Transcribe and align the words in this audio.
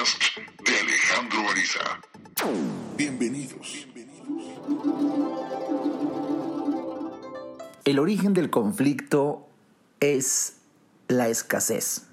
podcast 0.00 0.38
de 0.64 0.78
Alejandro 0.78 1.50
Ariza. 1.50 2.00
Bienvenidos. 2.96 3.86
El 7.84 7.98
origen 7.98 8.32
del 8.32 8.48
conflicto 8.48 9.46
es 10.00 10.56
la 11.08 11.28
escasez. 11.28 12.06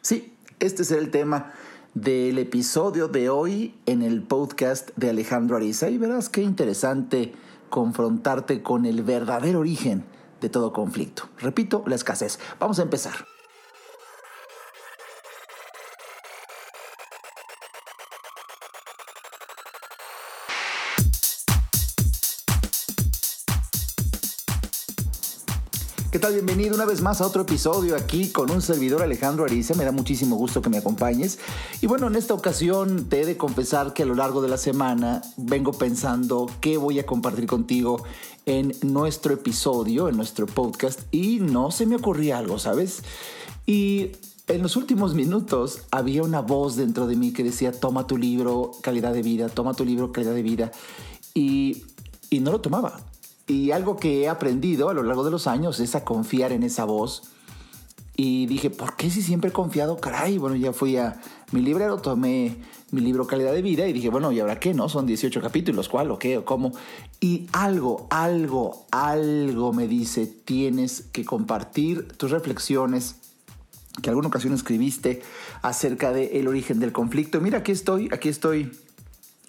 Sí, 0.00 0.36
este 0.60 0.84
será 0.84 1.00
el 1.00 1.10
tema 1.10 1.52
del 1.94 2.38
episodio 2.38 3.08
de 3.08 3.28
hoy 3.30 3.74
en 3.86 4.02
el 4.02 4.22
podcast 4.22 4.90
de 4.96 5.10
Alejandro 5.10 5.56
Ariza 5.56 5.90
y 5.90 5.98
verás 5.98 6.28
qué 6.28 6.42
interesante 6.42 7.32
confrontarte 7.68 8.62
con 8.62 8.86
el 8.86 9.02
verdadero 9.02 9.60
origen 9.60 10.04
de 10.40 10.48
todo 10.48 10.72
conflicto. 10.72 11.28
Repito, 11.38 11.82
la 11.86 11.96
escasez. 11.96 12.38
Vamos 12.60 12.78
a 12.78 12.82
empezar. 12.82 13.31
Bienvenido 26.30 26.76
una 26.76 26.84
vez 26.84 27.02
más 27.02 27.20
a 27.20 27.26
otro 27.26 27.42
episodio 27.42 27.96
aquí 27.96 28.30
con 28.30 28.50
un 28.52 28.62
servidor 28.62 29.02
Alejandro 29.02 29.44
Ariza. 29.44 29.74
Me 29.74 29.84
da 29.84 29.90
muchísimo 29.90 30.36
gusto 30.36 30.62
que 30.62 30.70
me 30.70 30.78
acompañes. 30.78 31.40
Y 31.80 31.88
bueno, 31.88 32.06
en 32.06 32.14
esta 32.14 32.32
ocasión 32.32 33.08
te 33.08 33.20
he 33.22 33.26
de 33.26 33.36
confesar 33.36 33.92
que 33.92 34.04
a 34.04 34.06
lo 34.06 34.14
largo 34.14 34.40
de 34.40 34.48
la 34.48 34.56
semana 34.56 35.20
vengo 35.36 35.72
pensando 35.72 36.48
qué 36.60 36.76
voy 36.78 37.00
a 37.00 37.06
compartir 37.06 37.46
contigo 37.46 38.04
en 38.46 38.72
nuestro 38.82 39.34
episodio, 39.34 40.08
en 40.08 40.16
nuestro 40.16 40.46
podcast, 40.46 41.00
y 41.10 41.40
no 41.40 41.70
se 41.72 41.86
me 41.86 41.96
ocurría 41.96 42.38
algo, 42.38 42.58
¿sabes? 42.58 43.02
Y 43.66 44.12
en 44.46 44.62
los 44.62 44.76
últimos 44.76 45.14
minutos 45.14 45.82
había 45.90 46.22
una 46.22 46.40
voz 46.40 46.76
dentro 46.76 47.08
de 47.08 47.16
mí 47.16 47.32
que 47.32 47.42
decía, 47.42 47.72
toma 47.72 48.06
tu 48.06 48.16
libro, 48.16 48.70
calidad 48.80 49.12
de 49.12 49.22
vida, 49.22 49.48
toma 49.48 49.74
tu 49.74 49.84
libro, 49.84 50.12
calidad 50.12 50.34
de 50.34 50.42
vida. 50.42 50.72
Y, 51.34 51.82
y 52.30 52.40
no 52.40 52.52
lo 52.52 52.60
tomaba 52.60 53.11
y 53.46 53.70
algo 53.70 53.96
que 53.96 54.22
he 54.22 54.28
aprendido 54.28 54.88
a 54.88 54.94
lo 54.94 55.02
largo 55.02 55.24
de 55.24 55.30
los 55.30 55.46
años 55.46 55.80
es 55.80 55.94
a 55.94 56.04
confiar 56.04 56.52
en 56.52 56.62
esa 56.62 56.84
voz. 56.84 57.24
Y 58.14 58.46
dije, 58.46 58.68
¿por 58.68 58.94
qué 58.96 59.10
si 59.10 59.22
siempre 59.22 59.50
he 59.50 59.52
confiado? 59.52 59.96
Caray, 59.96 60.36
bueno, 60.38 60.54
ya 60.54 60.72
fui 60.72 60.96
a 60.96 61.20
mi 61.50 61.62
librero, 61.62 61.98
tomé 61.98 62.56
mi 62.90 63.00
libro 63.00 63.26
Calidad 63.26 63.52
de 63.52 63.62
Vida 63.62 63.86
y 63.86 63.92
dije, 63.92 64.10
bueno, 64.10 64.30
¿y 64.32 64.40
ahora 64.40 64.60
qué? 64.60 64.74
¿No? 64.74 64.88
Son 64.90 65.06
18 65.06 65.40
capítulos, 65.40 65.88
¿cuál 65.88 66.10
o 66.10 66.18
qué 66.18 66.38
o 66.38 66.44
cómo? 66.44 66.72
Y 67.20 67.46
algo, 67.52 68.06
algo, 68.10 68.86
algo 68.90 69.72
me 69.72 69.88
dice, 69.88 70.26
tienes 70.26 71.06
que 71.12 71.24
compartir 71.24 72.08
tus 72.18 72.30
reflexiones 72.30 73.16
que 74.00 74.08
alguna 74.10 74.28
ocasión 74.28 74.54
escribiste 74.54 75.22
acerca 75.60 76.12
del 76.12 76.48
origen 76.48 76.80
del 76.80 76.92
conflicto. 76.92 77.40
Mira, 77.40 77.58
aquí 77.58 77.72
estoy, 77.72 78.08
aquí 78.12 78.28
estoy 78.28 78.72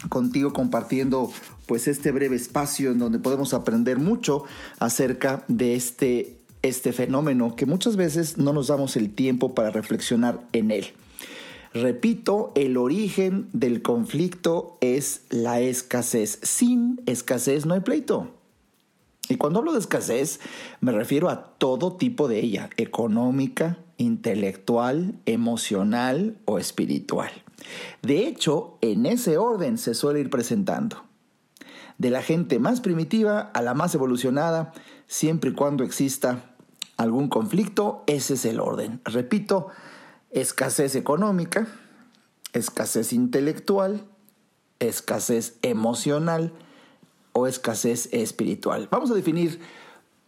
contigo 0.10 0.54
compartiendo 0.54 1.32
pues 1.66 1.88
este 1.88 2.12
breve 2.12 2.36
espacio 2.36 2.92
en 2.92 3.00
donde 3.00 3.20
podemos 3.20 3.54
aprender 3.54 4.00
mucho 4.00 4.44
acerca 4.80 5.44
de 5.48 5.76
este, 5.76 6.38
este 6.62 6.94
fenómeno 6.94 7.56
que 7.56 7.66
muchas 7.66 7.96
veces 7.96 8.38
no 8.38 8.54
nos 8.54 8.68
damos 8.68 8.96
el 8.96 9.14
tiempo 9.14 9.56
para 9.56 9.72
reflexionar 9.72 10.42
en 10.54 10.72
él. 10.72 10.88
Repito, 11.74 12.52
el 12.56 12.78
origen 12.78 13.50
del 13.52 13.82
conflicto 13.82 14.78
es 14.80 15.22
la 15.30 15.60
escasez. 15.60 16.40
Sin 16.44 17.02
escasez 17.08 17.66
no 17.66 17.74
hay 17.74 17.80
pleito. 17.80 18.32
Y 19.30 19.38
cuando 19.38 19.60
hablo 19.60 19.74
de 19.74 19.80
escasez, 19.80 20.40
me 20.82 20.92
refiero 20.92 21.30
a 21.30 21.44
todo 21.58 21.96
tipo 21.96 22.28
de 22.28 22.40
ella, 22.40 22.70
económica, 22.78 23.78
intelectual, 23.98 25.16
emocional 25.26 26.38
o 26.46 26.60
espiritual. 26.60 27.32
De 28.02 28.28
hecho, 28.28 28.78
en 28.82 29.06
ese 29.06 29.38
orden 29.38 29.78
se 29.78 29.94
suele 29.94 30.20
ir 30.20 30.30
presentando. 30.30 31.04
De 31.98 32.10
la 32.10 32.22
gente 32.22 32.60
más 32.60 32.82
primitiva 32.82 33.40
a 33.40 33.62
la 33.62 33.74
más 33.74 33.96
evolucionada, 33.96 34.74
siempre 35.08 35.52
y 35.52 35.54
cuando 35.54 35.84
exista 35.84 36.56
algún 36.98 37.30
conflicto, 37.30 38.04
ese 38.08 38.34
es 38.34 38.46
el 38.46 38.60
orden. 38.60 39.00
Repito, 39.06 39.68
escasez 40.32 40.96
económica, 40.96 41.68
escasez 42.52 43.14
intelectual, 43.14 44.04
escasez 44.80 45.58
emocional 45.62 46.52
o 47.34 47.48
escasez 47.48 48.10
espiritual. 48.14 48.88
Vamos 48.90 49.12
a 49.12 49.16
definir 49.16 49.60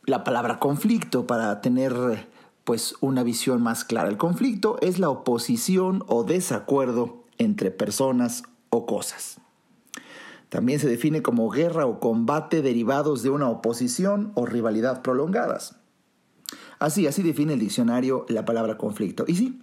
la 0.06 0.24
palabra 0.24 0.60
conflicto 0.60 1.26
para 1.26 1.62
tener 1.62 2.28
pues 2.64 2.96
una 3.00 3.24
visión 3.24 3.62
más 3.62 3.86
clara. 3.86 4.10
El 4.10 4.18
conflicto 4.18 4.78
es 4.82 5.00
la 5.00 5.10
oposición 5.10 6.04
o 6.08 6.24
desacuerdo 6.24 7.24
entre 7.38 7.72
personas 7.72 8.44
o 8.70 8.86
cosas. 8.86 9.40
También 10.50 10.80
se 10.80 10.88
define 10.88 11.22
como 11.22 11.50
guerra 11.50 11.86
o 11.86 12.00
combate 12.00 12.62
derivados 12.62 13.24
de 13.24 13.30
una 13.30 13.50
oposición 13.50 14.32
o 14.36 14.46
rivalidad 14.46 15.02
prolongadas. 15.02 15.76
Así, 16.80 17.08
así 17.08 17.24
define 17.24 17.54
el 17.54 17.60
diccionario 17.60 18.26
la 18.30 18.46
palabra 18.46 18.78
conflicto. 18.78 19.26
Y 19.28 19.36
sí, 19.36 19.62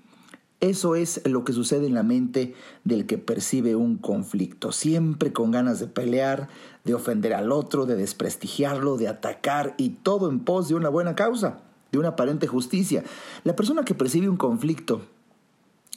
eso 0.63 0.95
es 0.95 1.21
lo 1.27 1.45
que 1.45 1.53
sucede 1.53 1.89
en 1.89 1.95
la 1.95 2.05
mente 2.05 2.55
del 2.85 3.05
que 3.05 3.19
percibe 3.19 3.75
un 3.75 3.97
conflicto, 3.97 4.71
siempre 4.71 5.33
con 5.33 5.51
ganas 5.51 5.81
de 5.81 5.89
pelear, 5.89 6.49
de 6.85 6.95
ofender 6.95 7.35
al 7.35 7.51
otro, 7.51 7.85
de 7.85 7.97
desprestigiarlo, 7.97 8.97
de 8.97 9.09
atacar 9.09 9.75
y 9.77 9.91
todo 9.91 10.31
en 10.31 10.39
pos 10.39 10.69
de 10.69 10.77
una 10.77 10.89
buena 10.89 11.17
causa, 11.17 11.59
de 11.91 11.99
una 11.99 12.11
aparente 12.11 12.47
justicia. 12.47 13.03
La 13.43 13.57
persona 13.57 13.85
que 13.85 13.97
percibe 13.97 14.29
un 14.29 14.37
conflicto 14.37 15.03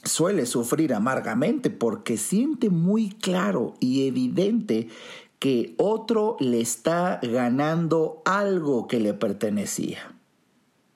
suele 0.02 0.46
sufrir 0.46 0.94
amargamente 0.94 1.70
porque 1.70 2.16
siente 2.16 2.68
muy 2.68 3.10
claro 3.10 3.74
y 3.78 4.08
evidente 4.08 4.88
que 5.38 5.76
otro 5.78 6.36
le 6.40 6.60
está 6.60 7.20
ganando 7.22 8.20
algo 8.24 8.88
que 8.88 8.98
le 8.98 9.14
pertenecía. 9.14 10.12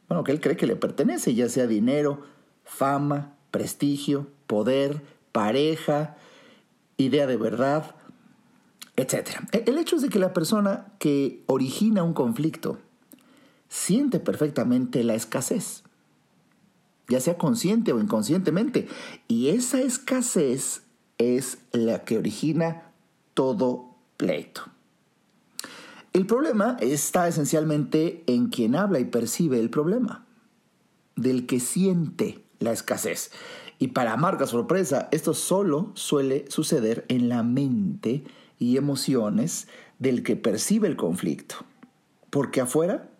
Bueno, 0.08 0.24
que 0.24 0.32
él 0.32 0.40
cree 0.40 0.56
que 0.56 0.66
le 0.66 0.74
pertenece, 0.74 1.36
ya 1.36 1.48
sea 1.48 1.68
dinero, 1.68 2.22
fama, 2.64 3.36
prestigio, 3.50 4.28
poder, 4.46 5.02
pareja, 5.32 6.16
idea 6.96 7.26
de 7.26 7.36
verdad, 7.36 7.94
etc. 8.96 9.30
El 9.52 9.78
hecho 9.78 9.96
es 9.96 10.02
de 10.02 10.08
que 10.08 10.18
la 10.18 10.32
persona 10.32 10.92
que 10.98 11.42
origina 11.46 12.02
un 12.02 12.14
conflicto 12.14 12.78
siente 13.68 14.20
perfectamente 14.20 15.04
la 15.04 15.14
escasez 15.14 15.84
ya 17.10 17.20
sea 17.20 17.36
consciente 17.36 17.92
o 17.92 18.00
inconscientemente. 18.00 18.88
Y 19.28 19.48
esa 19.48 19.80
escasez 19.82 20.82
es 21.18 21.58
la 21.72 22.04
que 22.04 22.16
origina 22.16 22.92
todo 23.34 23.96
pleito. 24.16 24.62
El 26.12 26.26
problema 26.26 26.76
está 26.80 27.28
esencialmente 27.28 28.24
en 28.26 28.48
quien 28.48 28.74
habla 28.74 29.00
y 29.00 29.04
percibe 29.04 29.60
el 29.60 29.70
problema, 29.70 30.24
del 31.16 31.46
que 31.46 31.60
siente 31.60 32.44
la 32.60 32.72
escasez. 32.72 33.32
Y 33.80 33.88
para 33.88 34.12
amarga 34.12 34.46
sorpresa, 34.46 35.08
esto 35.10 35.34
solo 35.34 35.90
suele 35.94 36.44
suceder 36.48 37.04
en 37.08 37.28
la 37.28 37.42
mente 37.42 38.22
y 38.58 38.76
emociones 38.76 39.66
del 39.98 40.22
que 40.22 40.36
percibe 40.36 40.86
el 40.86 40.96
conflicto. 40.96 41.56
Porque 42.28 42.60
afuera, 42.60 43.10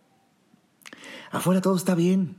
afuera 1.32 1.60
todo 1.60 1.76
está 1.76 1.94
bien, 1.94 2.36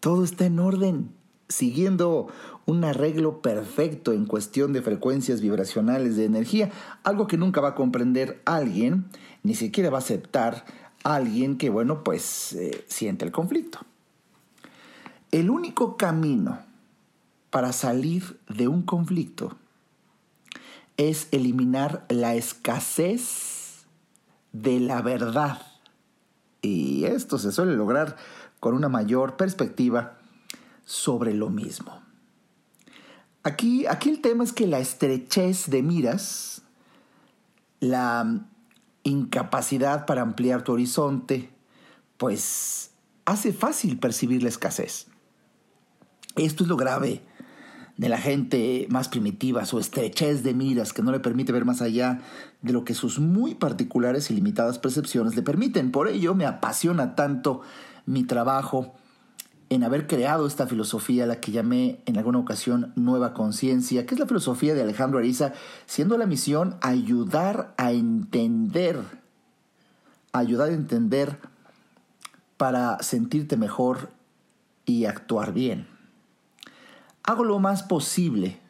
todo 0.00 0.24
está 0.24 0.46
en 0.46 0.60
orden, 0.60 1.10
siguiendo 1.48 2.28
un 2.64 2.84
arreglo 2.84 3.42
perfecto 3.42 4.12
en 4.12 4.26
cuestión 4.26 4.72
de 4.72 4.82
frecuencias 4.82 5.40
vibracionales 5.40 6.16
de 6.16 6.24
energía, 6.24 6.70
algo 7.02 7.26
que 7.26 7.36
nunca 7.36 7.60
va 7.60 7.70
a 7.70 7.74
comprender 7.74 8.40
alguien, 8.44 9.06
ni 9.42 9.54
siquiera 9.54 9.90
va 9.90 9.98
a 9.98 10.00
aceptar 10.00 10.64
alguien 11.02 11.58
que, 11.58 11.70
bueno, 11.70 12.02
pues 12.02 12.52
eh, 12.54 12.84
siente 12.88 13.24
el 13.24 13.32
conflicto. 13.32 13.80
El 15.32 15.50
único 15.50 15.96
camino 15.96 16.60
para 17.50 17.72
salir 17.72 18.38
de 18.48 18.68
un 18.68 18.82
conflicto 18.82 19.56
es 20.96 21.28
eliminar 21.30 22.06
la 22.08 22.34
escasez 22.34 23.86
de 24.52 24.80
la 24.80 25.02
verdad. 25.02 25.60
Y 26.62 27.04
esto 27.04 27.38
se 27.38 27.52
suele 27.52 27.76
lograr 27.76 28.16
con 28.60 28.74
una 28.74 28.88
mayor 28.88 29.36
perspectiva 29.36 30.18
sobre 30.84 31.34
lo 31.34 31.50
mismo. 31.50 32.00
Aquí, 33.42 33.86
aquí 33.86 34.10
el 34.10 34.20
tema 34.20 34.44
es 34.44 34.52
que 34.52 34.66
la 34.66 34.78
estrechez 34.78 35.68
de 35.68 35.82
miras, 35.82 36.62
la 37.80 38.40
incapacidad 39.02 40.06
para 40.06 40.22
ampliar 40.22 40.62
tu 40.62 40.72
horizonte, 40.72 41.50
pues 42.16 42.90
hace 43.24 43.52
fácil 43.52 43.98
percibir 43.98 44.42
la 44.42 44.48
escasez. 44.48 45.08
Esto 46.36 46.64
es 46.64 46.68
lo 46.68 46.76
grave 46.76 47.22
de 47.96 48.10
la 48.10 48.18
gente 48.18 48.86
más 48.90 49.08
primitiva, 49.08 49.64
su 49.64 49.78
estrechez 49.78 50.42
de 50.42 50.52
miras 50.52 50.92
que 50.92 51.02
no 51.02 51.10
le 51.10 51.20
permite 51.20 51.50
ver 51.50 51.64
más 51.64 51.80
allá 51.80 52.20
de 52.60 52.74
lo 52.74 52.84
que 52.84 52.92
sus 52.92 53.18
muy 53.18 53.54
particulares 53.54 54.30
y 54.30 54.34
limitadas 54.34 54.78
percepciones 54.78 55.34
le 55.34 55.42
permiten. 55.42 55.90
Por 55.90 56.08
ello 56.08 56.34
me 56.34 56.44
apasiona 56.44 57.14
tanto 57.14 57.62
mi 58.04 58.24
trabajo 58.24 58.94
en 59.70 59.82
haber 59.82 60.06
creado 60.06 60.46
esta 60.46 60.66
filosofía, 60.66 61.26
la 61.26 61.40
que 61.40 61.52
llamé 61.52 62.00
en 62.04 62.18
alguna 62.18 62.38
ocasión 62.38 62.92
Nueva 62.96 63.32
Conciencia, 63.32 64.04
que 64.04 64.14
es 64.14 64.20
la 64.20 64.26
filosofía 64.26 64.74
de 64.74 64.82
Alejandro 64.82 65.18
Ariza, 65.18 65.54
siendo 65.86 66.18
la 66.18 66.26
misión 66.26 66.76
ayudar 66.82 67.74
a 67.78 67.92
entender, 67.92 69.00
ayudar 70.32 70.68
a 70.68 70.74
entender 70.74 71.38
para 72.58 73.02
sentirte 73.02 73.56
mejor 73.56 74.10
y 74.84 75.06
actuar 75.06 75.54
bien. 75.54 75.95
Hago 77.26 77.44
lo 77.44 77.58
más 77.58 77.82
posible 77.82 78.60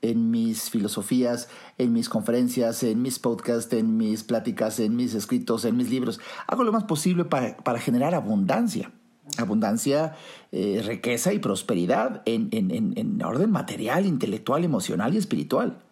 en 0.00 0.30
mis 0.30 0.70
filosofías, 0.70 1.48
en 1.76 1.92
mis 1.92 2.08
conferencias, 2.08 2.82
en 2.82 3.02
mis 3.02 3.18
podcasts, 3.18 3.72
en 3.74 3.96
mis 3.96 4.24
pláticas, 4.24 4.80
en 4.80 4.96
mis 4.96 5.14
escritos, 5.14 5.64
en 5.64 5.76
mis 5.76 5.90
libros. 5.90 6.18
Hago 6.46 6.64
lo 6.64 6.72
más 6.72 6.84
posible 6.84 7.24
para, 7.26 7.78
generar 7.78 8.14
abundancia. 8.14 8.92
Abundancia, 9.36 10.14
eh, 10.52 10.82
riqueza 10.86 11.34
y 11.34 11.38
prosperidad 11.38 12.22
en, 12.24 12.48
en, 12.50 13.22
orden 13.22 13.50
material, 13.50 14.06
intelectual, 14.06 14.64
emocional 14.64 15.14
y 15.14 15.18
espiritual. 15.18 15.82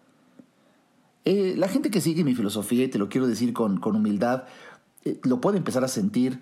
Eh, 1.23 1.53
la 1.55 1.67
gente 1.67 1.91
que 1.91 2.01
sigue 2.01 2.23
mi 2.23 2.33
filosofía, 2.33 2.85
y 2.85 2.87
te 2.87 2.97
lo 2.97 3.09
quiero 3.09 3.27
decir 3.27 3.53
con, 3.53 3.79
humildad, 3.83 4.45
eh, 5.05 5.19
lo 5.23 5.39
puede 5.39 5.57
empezar 5.59 5.83
a 5.83 5.87
sentir 5.87 6.39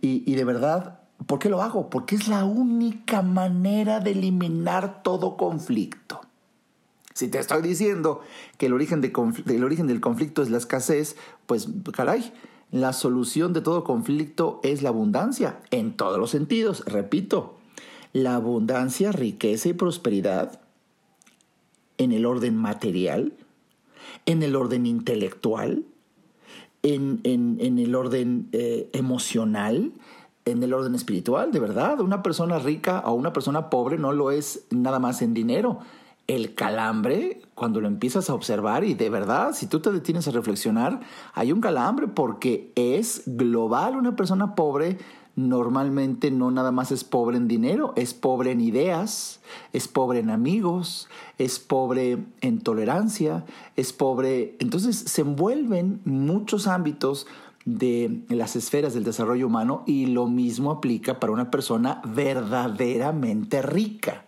y, 0.00 0.22
y 0.30 0.36
de 0.36 0.44
verdad 0.44 1.00
¿Por 1.24 1.38
qué 1.38 1.48
lo 1.48 1.62
hago? 1.62 1.88
Porque 1.88 2.14
es 2.14 2.28
la 2.28 2.44
única 2.44 3.22
manera 3.22 4.00
de 4.00 4.12
eliminar 4.12 5.02
todo 5.02 5.36
conflicto. 5.36 6.20
Si 7.14 7.28
te 7.28 7.38
estoy 7.38 7.62
diciendo 7.62 8.20
que 8.58 8.66
el 8.66 8.74
origen, 8.74 9.00
origen 9.64 9.86
del 9.86 10.00
conflicto 10.02 10.42
es 10.42 10.50
la 10.50 10.58
escasez, 10.58 11.16
pues 11.46 11.66
caray, 11.92 12.32
la 12.70 12.92
solución 12.92 13.54
de 13.54 13.62
todo 13.62 13.84
conflicto 13.84 14.60
es 14.62 14.82
la 14.82 14.90
abundancia, 14.90 15.58
en 15.70 15.96
todos 15.96 16.18
los 16.18 16.30
sentidos. 16.30 16.84
Repito, 16.84 17.56
la 18.12 18.34
abundancia, 18.34 19.12
riqueza 19.12 19.70
y 19.70 19.72
prosperidad 19.72 20.60
en 21.96 22.12
el 22.12 22.26
orden 22.26 22.56
material, 22.56 23.32
en 24.26 24.42
el 24.42 24.54
orden 24.54 24.84
intelectual, 24.84 25.84
en, 26.82 27.20
el 27.24 27.94
orden 27.94 28.48
eh, 28.52 28.90
emocional, 28.92 29.92
en 30.46 30.62
el 30.62 30.72
orden 30.72 30.94
espiritual, 30.94 31.52
de 31.52 31.60
verdad. 31.60 32.00
Una 32.00 32.22
persona 32.22 32.58
rica 32.58 33.02
o 33.04 33.12
una 33.12 33.34
persona 33.34 33.68
pobre 33.68 33.98
no 33.98 34.12
lo 34.12 34.30
es 34.30 34.64
nada 34.70 34.98
más 34.98 35.20
en 35.20 35.34
dinero 35.34 35.80
el 36.26 36.54
calambre, 36.54 37.42
cuando 37.54 37.80
lo 37.80 37.86
empiezas 37.86 38.28
a 38.30 38.34
observar 38.34 38.84
y 38.84 38.94
de 38.94 39.10
verdad, 39.10 39.52
si 39.52 39.66
tú 39.66 39.80
te 39.80 39.92
detienes 39.92 40.26
a 40.26 40.32
reflexionar, 40.32 41.00
hay 41.34 41.52
un 41.52 41.60
calambre 41.60 42.08
porque 42.08 42.72
es 42.74 43.22
global. 43.26 43.96
Una 43.96 44.16
persona 44.16 44.54
pobre 44.54 44.98
normalmente 45.36 46.30
no 46.30 46.50
nada 46.50 46.72
más 46.72 46.90
es 46.90 47.04
pobre 47.04 47.36
en 47.36 47.46
dinero, 47.46 47.92
es 47.94 48.14
pobre 48.14 48.50
en 48.50 48.60
ideas, 48.60 49.40
es 49.72 49.86
pobre 49.86 50.18
en 50.18 50.30
amigos, 50.30 51.08
es 51.38 51.58
pobre 51.58 52.24
en 52.40 52.60
tolerancia, 52.60 53.44
es 53.76 53.92
pobre... 53.92 54.56
Entonces 54.58 54.96
se 54.96 55.20
envuelven 55.20 56.00
muchos 56.04 56.66
ámbitos 56.66 57.26
de 57.66 58.22
las 58.28 58.54
esferas 58.56 58.94
del 58.94 59.04
desarrollo 59.04 59.48
humano 59.48 59.82
y 59.86 60.06
lo 60.06 60.28
mismo 60.28 60.70
aplica 60.70 61.20
para 61.20 61.32
una 61.32 61.50
persona 61.50 62.00
verdaderamente 62.06 63.60
rica. 63.60 64.24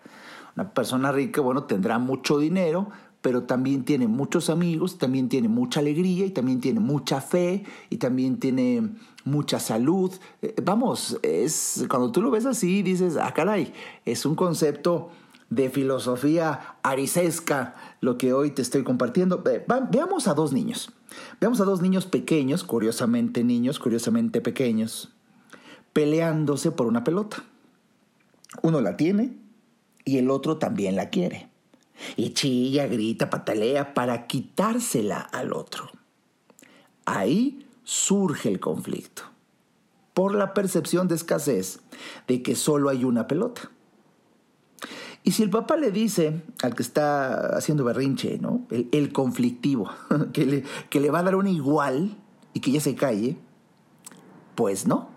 Una 0.56 0.74
persona 0.74 1.12
rica, 1.12 1.40
bueno, 1.40 1.62
tendrá 1.62 2.00
mucho 2.00 2.38
dinero, 2.38 2.90
pero 3.22 3.44
también 3.44 3.84
tiene 3.84 4.08
muchos 4.08 4.50
amigos, 4.50 4.98
también 4.98 5.28
tiene 5.28 5.48
mucha 5.48 5.78
alegría 5.78 6.26
y 6.26 6.30
también 6.30 6.60
tiene 6.60 6.80
mucha 6.80 7.20
fe 7.20 7.64
y 7.90 7.98
también 7.98 8.40
tiene 8.40 8.90
mucha 9.24 9.60
salud. 9.60 10.12
Eh, 10.42 10.56
vamos, 10.60 11.16
es 11.22 11.86
cuando 11.88 12.10
tú 12.10 12.20
lo 12.20 12.32
ves 12.32 12.44
así 12.44 12.82
dices, 12.82 13.16
ah, 13.16 13.32
caray, 13.32 13.72
es 14.04 14.26
un 14.26 14.34
concepto 14.34 15.10
de 15.48 15.70
filosofía 15.70 16.76
arisesca 16.82 17.76
lo 18.00 18.18
que 18.18 18.32
hoy 18.32 18.50
te 18.50 18.62
estoy 18.62 18.82
compartiendo. 18.82 19.44
Veamos 19.90 20.26
a 20.26 20.34
dos 20.34 20.52
niños. 20.52 20.92
Veamos 21.40 21.60
a 21.60 21.64
dos 21.64 21.80
niños 21.80 22.06
pequeños, 22.06 22.64
curiosamente 22.64 23.44
niños, 23.44 23.78
curiosamente 23.78 24.40
pequeños, 24.40 25.12
peleándose 25.92 26.70
por 26.70 26.86
una 26.86 27.04
pelota. 27.04 27.44
Uno 28.62 28.80
la 28.80 28.96
tiene 28.96 29.36
y 30.04 30.18
el 30.18 30.30
otro 30.30 30.58
también 30.58 30.96
la 30.96 31.10
quiere. 31.10 31.48
Y 32.16 32.30
chilla, 32.30 32.86
grita, 32.86 33.30
patalea 33.30 33.94
para 33.94 34.26
quitársela 34.26 35.20
al 35.20 35.52
otro. 35.52 35.90
Ahí 37.04 37.66
surge 37.84 38.48
el 38.48 38.60
conflicto, 38.60 39.22
por 40.14 40.34
la 40.34 40.54
percepción 40.54 41.08
de 41.08 41.14
escasez 41.14 41.80
de 42.26 42.42
que 42.42 42.54
solo 42.54 42.90
hay 42.90 43.04
una 43.04 43.26
pelota. 43.26 43.70
Y 45.24 45.32
si 45.32 45.42
el 45.42 45.50
papá 45.50 45.76
le 45.76 45.90
dice 45.90 46.42
al 46.62 46.74
que 46.74 46.82
está 46.82 47.56
haciendo 47.56 47.84
berrinche, 47.84 48.38
¿no? 48.38 48.66
el, 48.70 49.12
conflictivo, 49.12 49.90
que 50.32 50.46
le, 50.46 50.64
que 50.88 51.00
le 51.00 51.10
va 51.10 51.18
a 51.18 51.22
dar 51.22 51.36
un 51.36 51.46
igual 51.46 52.16
y 52.54 52.60
que 52.60 52.70
ya 52.70 52.80
se 52.80 52.94
calle, 52.94 53.36
pues 54.54 54.86
no. 54.86 55.08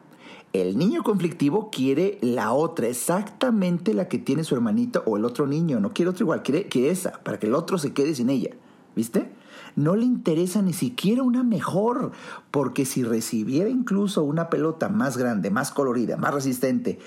El 0.53 0.77
niño 0.77 1.01
conflictivo 1.03 1.69
quiere 1.71 2.17
la 2.21 2.51
otra, 2.51 2.87
exactamente 2.87 3.93
la 3.93 4.09
que 4.09 4.17
tiene 4.17 4.43
su 4.43 4.53
hermanito 4.53 5.01
o 5.05 5.15
el 5.15 5.23
otro 5.23 5.47
niño. 5.47 5.79
No 5.79 5.93
quiere 5.93 6.09
otra 6.09 6.23
igual, 6.23 6.43
quiere, 6.43 6.67
que 6.67 6.89
esa, 6.89 7.13
para 7.23 7.39
que 7.39 7.47
el 7.47 7.55
otro 7.55 7.77
se 7.77 7.93
quede 7.93 8.13
sin 8.13 8.29
ella. 8.29 8.51
¿Viste? 8.93 9.31
No 9.77 9.95
le 9.95 10.03
interesa 10.03 10.61
ni 10.61 10.73
siquiera 10.73 11.23
una 11.23 11.43
mejor, 11.43 12.11
porque 12.51 12.85
si 12.85 13.03
recibiera 13.03 13.69
incluso 13.69 14.23
una 14.23 14.49
pelota 14.49 14.89
más 14.89 15.17
grande, 15.17 15.49
más 15.51 15.71
colorida, 15.71 16.17
más 16.17 16.33
resistente, 16.33 16.99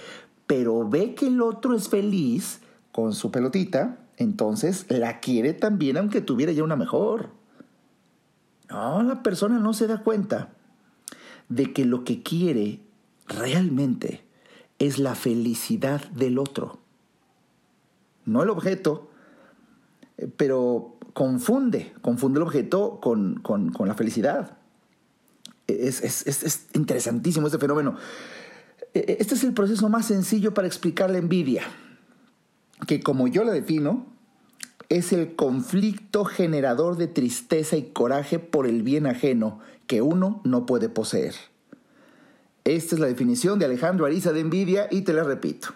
pero 0.46 0.88
ve 0.88 1.14
que 1.14 1.26
el 1.26 1.43
otro 1.43 1.75
es 1.76 1.91
feliz 1.91 2.61
con 2.94 3.12
su 3.12 3.32
pelotita, 3.32 3.99
entonces 4.19 4.87
la 4.88 5.19
quiere 5.19 5.52
también 5.52 5.96
aunque 5.96 6.20
tuviera 6.20 6.52
ya 6.52 6.62
una 6.62 6.76
mejor. 6.76 7.31
No, 8.70 9.02
la 9.02 9.20
persona 9.25 9.58
no 9.58 9.73
se 9.73 9.88
da 9.88 10.05
cuenta 10.05 10.50
de 11.49 11.73
que 11.73 11.87
lo 11.87 12.05
que 12.05 12.23
quiere 12.23 12.79
realmente 13.26 14.25
es 14.79 15.00
la 15.00 15.17
felicidad 15.17 16.08
del 16.11 16.38
otro. 16.38 16.79
No 18.26 18.44
el 18.44 18.50
objeto, 18.50 19.11
eh, 20.17 20.31
pero 20.37 20.96
confunde, 21.14 21.94
confunde 22.00 22.38
el 22.38 22.44
objeto 22.44 23.00
con, 23.00 23.43
la 23.85 23.94
felicidad. 23.94 24.56
Es, 25.67 26.00
es, 26.00 26.69
interesantísimo 26.75 27.49
este 27.49 27.58
fenómeno. 27.58 27.96
E, 28.93 29.00
e, 29.00 29.17
este 29.19 29.35
es 29.35 29.43
el 29.43 29.52
proceso 29.52 29.88
más 29.88 30.06
sencillo 30.06 30.55
para 30.55 30.69
explicar 30.69 31.11
la 31.11 31.19
envidia, 31.19 31.64
que 32.87 33.00
como 33.00 33.29
yo 33.29 33.44
la 33.44 33.53
defino, 33.53 34.06
es 34.88 35.12
el 35.12 35.35
conflicto 35.35 36.25
generador 36.25 36.96
de 36.96 37.06
tristeza 37.06 37.77
y 37.77 37.84
coraje 37.84 38.39
por 38.39 38.67
el 38.67 38.82
bien 38.82 39.06
ajeno 39.06 39.60
que 39.87 40.03
uno 40.03 40.41
no 40.44 40.67
puede 40.67 40.89
poseer. 40.89 41.34
Esta 42.65 42.94
es 42.94 43.01
la 43.01 43.06
definición 43.06 43.58
de 43.58 43.67
Alejandro 43.67 44.06
Ariza 44.06 44.32
de 44.32 44.41
envidia 44.41 44.89
y 44.91 45.03
te 45.03 45.13
la 45.13 45.25
repito. 45.25 45.69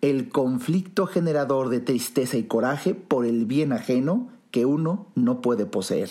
El 0.00 0.30
conflicto 0.30 1.06
generador 1.06 1.68
de 1.68 1.78
tristeza 1.78 2.36
y 2.36 2.44
coraje 2.44 2.94
por 2.94 3.24
el 3.24 3.46
bien 3.46 3.72
ajeno 3.72 4.31
que 4.52 4.66
uno 4.66 5.08
no 5.16 5.40
puede 5.40 5.66
poseer. 5.66 6.10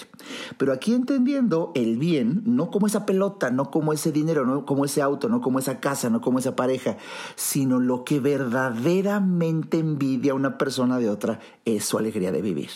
Pero 0.57 0.73
aquí 0.73 0.93
entendiendo 0.93 1.71
el 1.75 1.97
bien, 1.97 2.41
no 2.45 2.71
como 2.71 2.87
esa 2.87 3.05
pelota, 3.05 3.51
no 3.51 3.71
como 3.71 3.93
ese 3.93 4.11
dinero, 4.11 4.45
no 4.45 4.65
como 4.65 4.83
ese 4.83 5.01
auto, 5.01 5.29
no 5.29 5.39
como 5.39 5.59
esa 5.59 5.79
casa, 5.79 6.09
no 6.09 6.19
como 6.19 6.39
esa 6.39 6.55
pareja, 6.55 6.97
sino 7.35 7.79
lo 7.79 8.03
que 8.03 8.19
verdaderamente 8.19 9.77
envidia 9.77 10.33
a 10.33 10.35
una 10.35 10.57
persona 10.57 10.97
de 10.97 11.09
otra 11.09 11.39
es 11.63 11.85
su 11.85 11.99
alegría 11.99 12.31
de 12.31 12.41
vivir. 12.41 12.71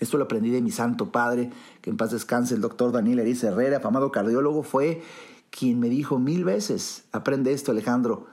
Esto 0.00 0.18
lo 0.18 0.24
aprendí 0.24 0.50
de 0.50 0.60
mi 0.60 0.72
santo 0.72 1.12
padre, 1.12 1.50
que 1.80 1.90
en 1.90 1.96
paz 1.96 2.10
descanse, 2.10 2.56
el 2.56 2.60
doctor 2.60 2.90
Daniel 2.90 3.20
Eriz 3.20 3.44
Herrera, 3.44 3.76
afamado 3.76 4.10
cardiólogo, 4.10 4.64
fue 4.64 5.02
quien 5.50 5.78
me 5.78 5.88
dijo 5.88 6.18
mil 6.18 6.44
veces, 6.44 7.04
aprende 7.12 7.52
esto 7.52 7.70
Alejandro, 7.70 8.26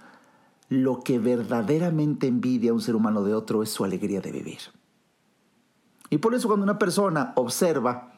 lo 0.67 1.01
que 1.01 1.19
verdaderamente 1.19 2.25
envidia 2.25 2.71
a 2.71 2.73
un 2.73 2.81
ser 2.81 2.95
humano 2.95 3.23
de 3.23 3.35
otro 3.35 3.61
es 3.61 3.69
su 3.69 3.85
alegría 3.85 4.21
de 4.21 4.31
vivir. 4.31 4.59
Y 6.11 6.19
por 6.19 6.35
eso 6.35 6.47
cuando 6.47 6.63
una 6.63 6.77
persona 6.77 7.33
observa 7.35 8.11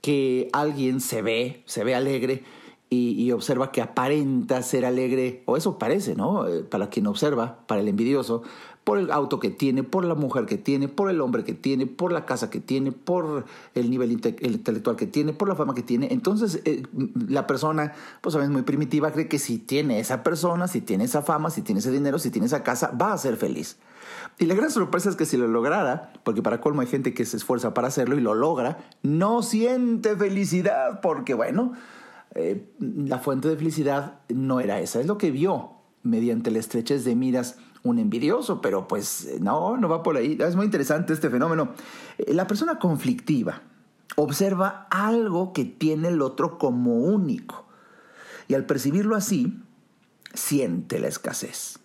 que 0.00 0.48
alguien 0.52 1.00
se 1.00 1.20
ve, 1.20 1.62
se 1.66 1.84
ve 1.84 1.94
alegre, 1.94 2.44
y, 2.94 3.32
observa 3.32 3.72
que 3.72 3.80
aparenta 3.80 4.60
ser 4.62 4.84
alegre, 4.84 5.42
o 5.46 5.56
eso 5.56 5.78
parece, 5.78 6.14
¿no? 6.14 6.46
Eh, 6.46 6.62
para 6.62 6.90
quien 6.90 7.06
observa, 7.06 7.60
para 7.66 7.80
el 7.80 7.88
envidioso, 7.88 8.42
por 8.84 8.98
el 8.98 9.10
auto 9.10 9.40
que 9.40 9.48
tiene, 9.48 9.82
por 9.82 10.04
la 10.04 10.14
mujer 10.14 10.44
que 10.44 10.58
tiene, 10.58 10.88
por 10.88 11.08
el 11.08 11.22
hombre 11.22 11.42
que 11.42 11.54
tiene, 11.54 11.86
por 11.86 12.12
la 12.12 12.26
casa 12.26 12.50
que 12.50 12.60
tiene, 12.60 12.92
por 12.92 13.46
el 13.74 13.90
nivel 13.90 14.12
intelectual 14.12 14.96
que 14.96 15.06
tiene, 15.06 15.32
por 15.32 15.48
la 15.48 15.56
fama 15.56 15.74
que 15.74 15.82
tiene. 15.82 16.08
Entonces, 16.10 16.60
eh, 16.66 16.82
la 17.28 17.46
persona, 17.46 17.94
pues 18.20 18.34
es 18.34 18.50
muy 18.50 18.62
primitiva, 18.62 19.10
cree 19.10 19.26
que 19.26 19.38
si 19.38 19.56
tiene 19.56 19.98
esa 19.98 20.22
persona, 20.22 20.68
si 20.68 20.82
tiene 20.82 21.04
esa 21.04 21.22
fama, 21.22 21.48
si 21.48 21.62
tiene 21.62 21.78
ese 21.78 21.92
dinero, 21.92 22.18
si 22.18 22.30
tiene 22.30 22.46
esa 22.46 22.62
casa, 22.62 22.90
va 22.90 23.14
a 23.14 23.18
ser 23.18 23.38
feliz. 23.38 23.78
Y 24.42 24.46
la 24.46 24.56
gran 24.56 24.72
sorpresa 24.72 25.08
es 25.08 25.14
que 25.14 25.24
si 25.24 25.36
lo 25.36 25.46
lograra, 25.46 26.12
porque 26.24 26.42
para 26.42 26.60
colmo 26.60 26.80
hay 26.80 26.88
gente 26.88 27.14
que 27.14 27.24
se 27.24 27.36
esfuerza 27.36 27.74
para 27.74 27.86
hacerlo 27.86 28.18
y 28.18 28.20
lo 28.20 28.34
logra, 28.34 28.78
no 29.04 29.40
siente 29.44 30.16
felicidad, 30.16 31.00
porque 31.00 31.32
bueno, 31.32 31.74
eh, 32.34 32.68
la 32.80 33.20
fuente 33.20 33.46
de 33.46 33.56
felicidad 33.56 34.18
no 34.28 34.58
era 34.58 34.80
esa, 34.80 34.98
es 34.98 35.06
lo 35.06 35.16
que 35.16 35.30
vio, 35.30 35.74
mediante 36.02 36.50
la 36.50 36.58
estrechez 36.58 37.04
de 37.04 37.14
miras 37.14 37.56
un 37.84 38.00
envidioso, 38.00 38.60
pero 38.60 38.88
pues 38.88 39.28
no, 39.40 39.76
no 39.76 39.88
va 39.88 40.02
por 40.02 40.16
ahí. 40.16 40.36
Es 40.40 40.56
muy 40.56 40.64
interesante 40.64 41.12
este 41.12 41.30
fenómeno. 41.30 41.74
Eh, 42.18 42.34
la 42.34 42.48
persona 42.48 42.80
conflictiva 42.80 43.62
observa 44.16 44.88
algo 44.90 45.52
que 45.52 45.64
tiene 45.64 46.08
el 46.08 46.20
otro 46.20 46.58
como 46.58 46.96
único 46.96 47.68
y 48.48 48.54
al 48.54 48.66
percibirlo 48.66 49.14
así, 49.14 49.62
siente 50.34 50.98
la 50.98 51.06
escasez 51.06 51.78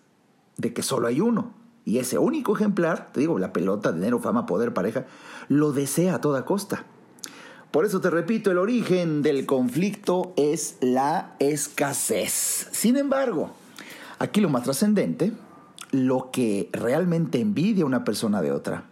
de 0.56 0.72
que 0.72 0.82
solo 0.82 1.06
hay 1.06 1.20
uno. 1.20 1.67
Y 1.88 2.00
ese 2.00 2.18
único 2.18 2.54
ejemplar, 2.54 3.08
te 3.14 3.20
digo, 3.20 3.38
la 3.38 3.54
pelota, 3.54 3.92
dinero, 3.92 4.18
fama, 4.18 4.44
poder, 4.44 4.74
pareja, 4.74 5.06
lo 5.48 5.72
desea 5.72 6.16
a 6.16 6.20
toda 6.20 6.44
costa. 6.44 6.84
Por 7.70 7.86
eso 7.86 8.02
te 8.02 8.10
repito, 8.10 8.50
el 8.50 8.58
origen 8.58 9.22
del 9.22 9.46
conflicto 9.46 10.34
es 10.36 10.76
la 10.82 11.34
escasez. 11.38 12.68
Sin 12.72 12.98
embargo, 12.98 13.52
aquí 14.18 14.42
lo 14.42 14.50
más 14.50 14.64
trascendente, 14.64 15.32
lo 15.90 16.30
que 16.30 16.68
realmente 16.74 17.40
envidia 17.40 17.86
una 17.86 18.04
persona 18.04 18.42
de 18.42 18.52
otra, 18.52 18.84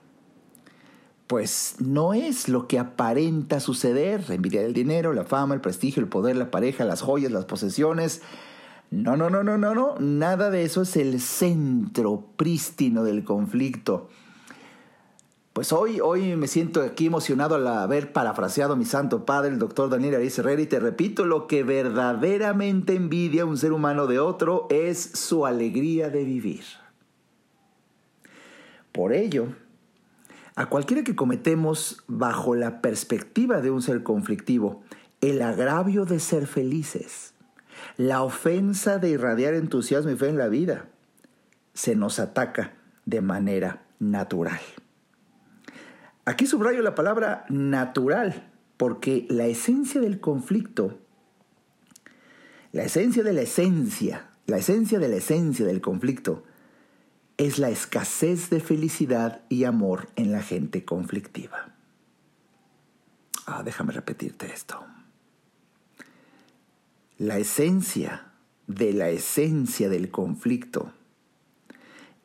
pues 1.27 1.75
no 1.81 2.15
es 2.15 2.49
lo 2.49 2.67
que 2.67 2.79
aparenta 2.79 3.61
suceder, 3.61 4.25
envidia 4.31 4.63
del 4.63 4.73
dinero, 4.73 5.13
la 5.13 5.25
fama, 5.25 5.55
el 5.55 5.61
prestigio, 5.61 6.03
el 6.03 6.09
poder, 6.09 6.37
la 6.37 6.51
pareja, 6.51 6.87
las 6.87 7.03
joyas, 7.03 7.31
las 7.31 7.45
posesiones. 7.45 8.23
No, 8.91 9.17
no, 9.17 9.29
no, 9.31 9.43
no, 9.43 9.59
no, 9.59 9.75
no, 9.75 9.97
nada 9.99 10.51
de 10.51 10.63
eso 10.63 10.83
es 10.83 10.97
el 10.97 11.21
centro 11.21 12.25
prístino 12.37 13.03
del 13.03 13.25
conflicto. 13.25 14.09
Pues 15.53 15.73
hoy, 15.73 16.01
hoy 16.01 16.37
me 16.37 16.49
siento 16.49 16.83
aquí 16.83 17.07
emocionado 17.07 17.55
al 17.55 17.67
haber 17.67 18.13
parafraseado 18.13 18.75
a 18.75 18.77
mi 18.77 18.85
santo 18.85 19.25
padre, 19.25 19.53
el 19.53 19.59
doctor 19.59 19.89
Daniel 19.89 20.17
Arias 20.17 20.39
Herrera, 20.39 20.61
y 20.61 20.67
te 20.67 20.79
repito, 20.79 21.25
lo 21.25 21.47
que 21.47 21.65
verdaderamente 21.65 22.95
envidia 22.95 23.47
un 23.47 23.57
ser 23.57 23.73
humano 23.73 24.07
de 24.07 24.19
otro 24.19 24.67
es 24.69 24.99
su 24.99 25.47
alegría 25.47 26.11
de 26.11 26.25
vivir. 26.25 26.65
Por 28.93 29.13
ello, 29.15 29.49
a 30.57 30.67
cualquiera 30.71 31.05
que 31.05 31.17
cometemos 31.17 32.03
bajo 32.07 32.55
la 32.55 32.81
perspectiva 32.81 33.61
de 33.61 33.71
un 33.71 33.83
ser 33.83 34.03
conflictivo, 34.03 34.83
el 35.21 35.43
agravio 35.43 36.05
de 36.05 36.21
ser 36.21 36.47
felices, 36.47 37.33
la 37.97 38.23
ofensa 38.23 38.99
de 38.99 39.11
irradiar 39.11 39.55
entusiasmo 39.55 40.11
y 40.11 40.17
fe 40.17 40.29
en 40.29 40.39
la 40.39 40.49
vida, 40.49 40.87
se 41.75 41.97
nos 41.97 42.19
ataca 42.19 42.75
de 43.05 43.21
manera 43.21 43.83
natural. 43.99 44.61
Aquí 46.25 46.47
subrayo 46.47 46.83
la 46.83 46.95
palabra 46.95 47.45
natural, 47.49 48.51
porque 48.77 49.27
la 49.31 49.47
esencia 49.47 50.01
del 50.01 50.21
conflicto, 50.21 50.99
la 52.73 52.83
esencia 52.83 53.23
de 53.23 53.33
la 53.33 53.43
esencia, 53.43 54.29
la 54.47 54.59
esencia 54.59 54.99
de 54.99 55.09
la 55.09 55.17
esencia 55.17 55.65
del 55.65 55.81
conflicto, 55.81 56.43
es 57.37 57.59
la 57.59 57.71
escasez 57.71 58.51
de 58.51 58.61
felicidad 58.61 59.43
y 59.49 59.65
amor 59.65 60.09
en 60.17 60.33
la 60.33 60.43
gente 60.43 60.85
conflictiva. 60.85 61.75
Ah, 63.47 63.63
déjame 63.63 63.93
repetirte 63.93 64.53
esto. 64.53 64.85
La 67.19 67.39
esencia 67.39 68.33
de 68.67 68.93
la 68.93 69.09
esencia 69.09 69.89
del 69.89 70.11
conflicto 70.11 70.93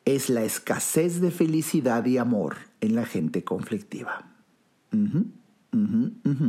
es 0.04 0.28
la 0.28 0.44
escasez 0.44 1.20
de 1.20 1.30
felicidad 1.30 2.04
y 2.04 2.18
amor 2.18 2.56
en 2.80 2.94
la 2.94 3.06
gente 3.06 3.42
conflictiva. 3.42 4.28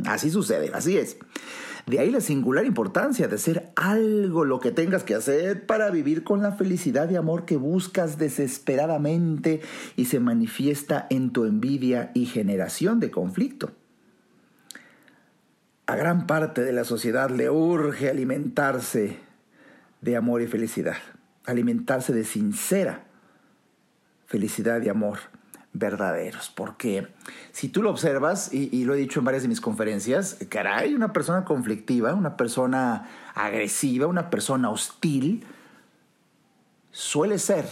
Así 0.06 0.30
sucede, 0.30 0.72
así 0.74 0.98
es. 0.98 1.18
De 1.86 2.00
ahí 2.00 2.12
la 2.12 2.20
singular 2.20 2.66
importancia 2.66 3.28
de 3.28 3.38
ser 3.38 3.72
algo 3.76 4.44
lo 4.44 4.60
que 4.60 4.72
tengas 4.72 5.04
que 5.04 5.16
hacer 5.16 5.66
para 5.66 5.90
vivir 5.90 6.24
con 6.24 6.42
la 6.42 6.52
felicidad 6.52 7.10
y 7.10 7.16
amor 7.16 7.46
que 7.46 7.56
buscas 7.58 8.18
desesperadamente 8.18 9.62
y 9.96 10.06
se 10.06 10.20
manifiesta 10.20 11.08
en 11.10 11.32
tu 11.32 11.46
envidia 11.46 12.12
y 12.14 12.26
generación 12.26 13.00
de 13.00 13.12
conflicto. 13.12 13.72
A 15.86 15.96
gran 15.96 16.28
parte 16.28 16.64
de 16.64 16.74
la 16.74 16.86
sociedad 16.86 17.30
le 17.30 17.50
urge 17.50 18.10
alimentarse 18.10 19.20
de 20.02 20.16
amor 20.16 20.42
y 20.42 20.48
felicidad, 20.48 20.98
alimentarse 21.46 22.14
de 22.14 22.24
sincera 22.24 23.04
felicidad 24.34 24.82
y 24.82 24.90
amor 24.90 25.20
verdaderos. 25.74 26.52
Porque 26.56 27.08
si 27.52 27.70
tú 27.70 27.84
lo 27.84 27.92
observas, 27.92 28.52
y, 28.52 28.84
lo 28.84 28.96
he 28.96 28.98
dicho 28.98 29.20
en 29.20 29.26
varias 29.26 29.44
de 29.44 29.50
mis 29.50 29.62
conferencias, 29.62 30.38
caray, 30.50 30.96
una 30.96 31.14
persona 31.14 31.46
conflictiva, 31.46 32.16
una 32.16 32.36
persona 32.36 33.08
agresiva, 33.36 34.08
una 34.08 34.32
persona 34.32 34.72
hostil, 34.72 35.46
suele 36.92 37.38
ser 37.38 37.68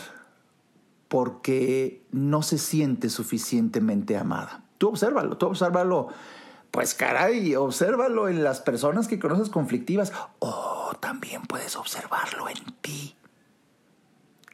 porque 1.07 2.05
no 2.11 2.43
se 2.43 2.59
siente 2.59 3.09
suficientemente 3.09 4.17
amada. 4.17 4.63
Tú 4.77 4.89
obsérvalo, 4.89 5.37
tú 5.37 5.47
obsérvalo. 5.47 6.09
Pues 6.71 6.95
caray, 6.95 7.53
obsérvalo 7.55 8.29
en 8.29 8.45
las 8.45 8.61
personas 8.61 9.09
que 9.09 9.19
conoces 9.19 9.49
conflictivas 9.49 10.13
o 10.39 10.93
también 11.01 11.41
puedes 11.41 11.75
observarlo 11.75 12.47
en 12.47 12.73
ti. 12.79 13.17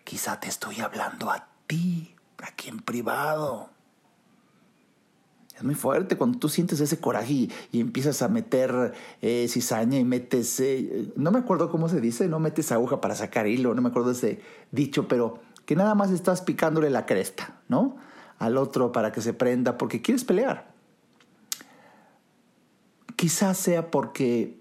Quizá 0.03 0.39
te 0.39 0.47
estoy 0.47 0.79
hablando 0.79 1.29
a 1.29 1.47
ti, 1.67 2.15
aquí 2.41 2.69
en 2.69 2.79
privado. 2.79 3.69
Es 5.55 5.63
muy 5.63 5.75
fuerte 5.75 6.17
cuando 6.17 6.39
tú 6.39 6.49
sientes 6.49 6.79
ese 6.79 6.99
coraje 6.99 7.49
y, 7.71 7.79
empiezas 7.79 8.23
a 8.23 8.27
meter 8.29 8.93
eh, 9.21 9.47
cizaña 9.47 9.99
y 9.99 10.03
metes, 10.03 10.59
eh, 10.59 11.11
no 11.15 11.31
me 11.31 11.39
acuerdo 11.39 11.69
cómo 11.69 11.87
se 11.87 12.01
dice, 12.01 12.27
no 12.27 12.39
metes 12.39 12.71
aguja 12.71 12.99
para 12.99 13.15
sacar 13.15 13.47
hilo, 13.47 13.75
no 13.75 13.81
me 13.81 13.89
acuerdo 13.89 14.11
ese 14.11 14.41
dicho, 14.71 15.07
pero 15.07 15.39
que 15.65 15.75
nada 15.75 15.93
más 15.93 16.11
estás 16.11 16.41
picándole 16.41 16.89
la 16.89 17.05
cresta, 17.05 17.59
¿no? 17.67 17.97
Al 18.39 18.57
otro 18.57 18.91
para 18.91 19.11
que 19.11 19.21
se 19.21 19.33
prenda 19.33 19.77
porque 19.77 20.01
quieres 20.01 20.23
pelear. 20.23 20.76
Quizás 23.17 23.57
sea 23.57 23.91
porque 23.91 24.57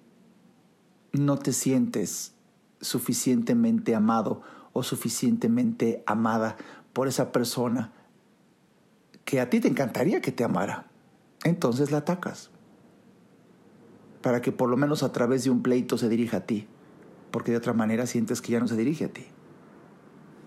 no 1.12 1.38
te 1.38 1.52
sientes 1.52 2.34
suficientemente 2.80 3.94
amado 3.94 4.42
o 4.72 4.82
suficientemente 4.82 6.02
amada 6.06 6.56
por 6.92 7.06
esa 7.06 7.30
persona 7.30 7.92
que 9.25 9.40
a 9.40 9.50
ti 9.50 9.60
te 9.60 9.68
encantaría 9.68 10.20
que 10.20 10.32
te 10.32 10.42
amara. 10.42 10.86
Entonces 11.44 11.90
la 11.90 11.98
atacas. 11.98 12.50
Para 14.22 14.40
que 14.40 14.52
por 14.52 14.70
lo 14.70 14.76
menos 14.76 15.02
a 15.02 15.12
través 15.12 15.44
de 15.44 15.50
un 15.50 15.62
pleito 15.62 15.98
se 15.98 16.08
dirija 16.08 16.38
a 16.38 16.46
ti. 16.46 16.66
Porque 17.30 17.50
de 17.50 17.58
otra 17.58 17.75
manera 17.75 18.06
sientes 18.06 18.40
que 18.40 18.52
ya 18.52 18.60
no 18.60 18.68
se 18.68 18.76
dirige 18.76 19.04
a 19.04 19.08
ti. 19.08 19.26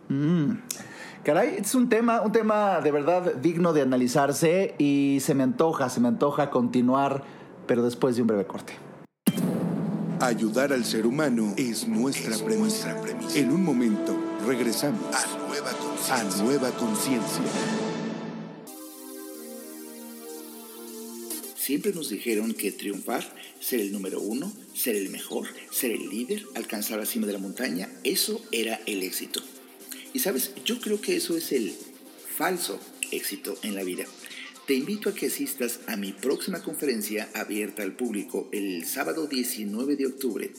Mm. 0.09 0.53
Caray, 1.23 1.57
es 1.59 1.75
un 1.75 1.89
tema, 1.89 2.21
un 2.21 2.31
tema 2.31 2.79
de 2.81 2.91
verdad 2.91 3.35
digno 3.35 3.73
de 3.73 3.81
analizarse 3.81 4.73
y 4.77 5.19
se 5.21 5.35
me 5.35 5.43
antoja, 5.43 5.89
se 5.89 5.99
me 5.99 6.07
antoja 6.07 6.49
continuar, 6.49 7.23
pero 7.69 7.83
después 7.83 8.15
de 8.15 8.23
un 8.23 8.27
breve 8.27 8.47
corte. 8.47 8.73
Ayudar 10.19 10.73
al 10.73 10.83
ser 10.83 11.05
humano 11.05 11.53
es 11.55 11.87
nuestra, 11.87 12.35
premisa. 12.43 12.99
En 13.35 13.51
un 13.51 13.63
momento 13.63 14.19
regresamos 14.47 15.15
a 15.15 15.47
Nueva 15.47 15.69
a 16.09 16.23
nueva 16.41 16.71
conciencia. 16.71 17.43
Siempre 21.55 21.93
nos 21.93 22.09
dijeron 22.09 22.55
que 22.55 22.71
triunfar, 22.71 23.23
ser 23.59 23.81
el 23.81 23.91
número 23.91 24.19
uno, 24.19 24.51
ser 24.73 24.95
el 24.95 25.09
mejor, 25.09 25.47
ser 25.69 25.91
el 25.91 26.09
líder, 26.09 26.43
alcanzar 26.55 26.97
la 26.97 27.05
cima 27.05 27.27
de 27.27 27.33
la 27.33 27.39
montaña, 27.39 27.87
eso 28.03 28.41
era 28.51 28.81
el 28.87 29.03
éxito. 29.03 29.41
Y 30.11 30.19
sabes, 30.19 30.53
yo 30.65 30.81
creo 30.81 30.99
que 30.99 31.17
eso 31.17 31.37
es 31.37 31.51
el 31.51 31.75
falso 32.35 32.79
éxito 33.11 33.59
en 33.61 33.75
la 33.75 33.83
vida. 33.83 34.05
Te 34.69 34.75
invito 34.75 35.09
a 35.09 35.15
que 35.15 35.25
asistas 35.25 35.79
a 35.87 35.97
mi 35.97 36.13
próxima 36.13 36.61
conferencia 36.61 37.27
abierta 37.33 37.81
al 37.81 37.95
público 37.95 38.49
el 38.51 38.85
sábado 38.85 39.25
19 39.25 39.95
de 39.95 40.05
octubre, 40.05 40.51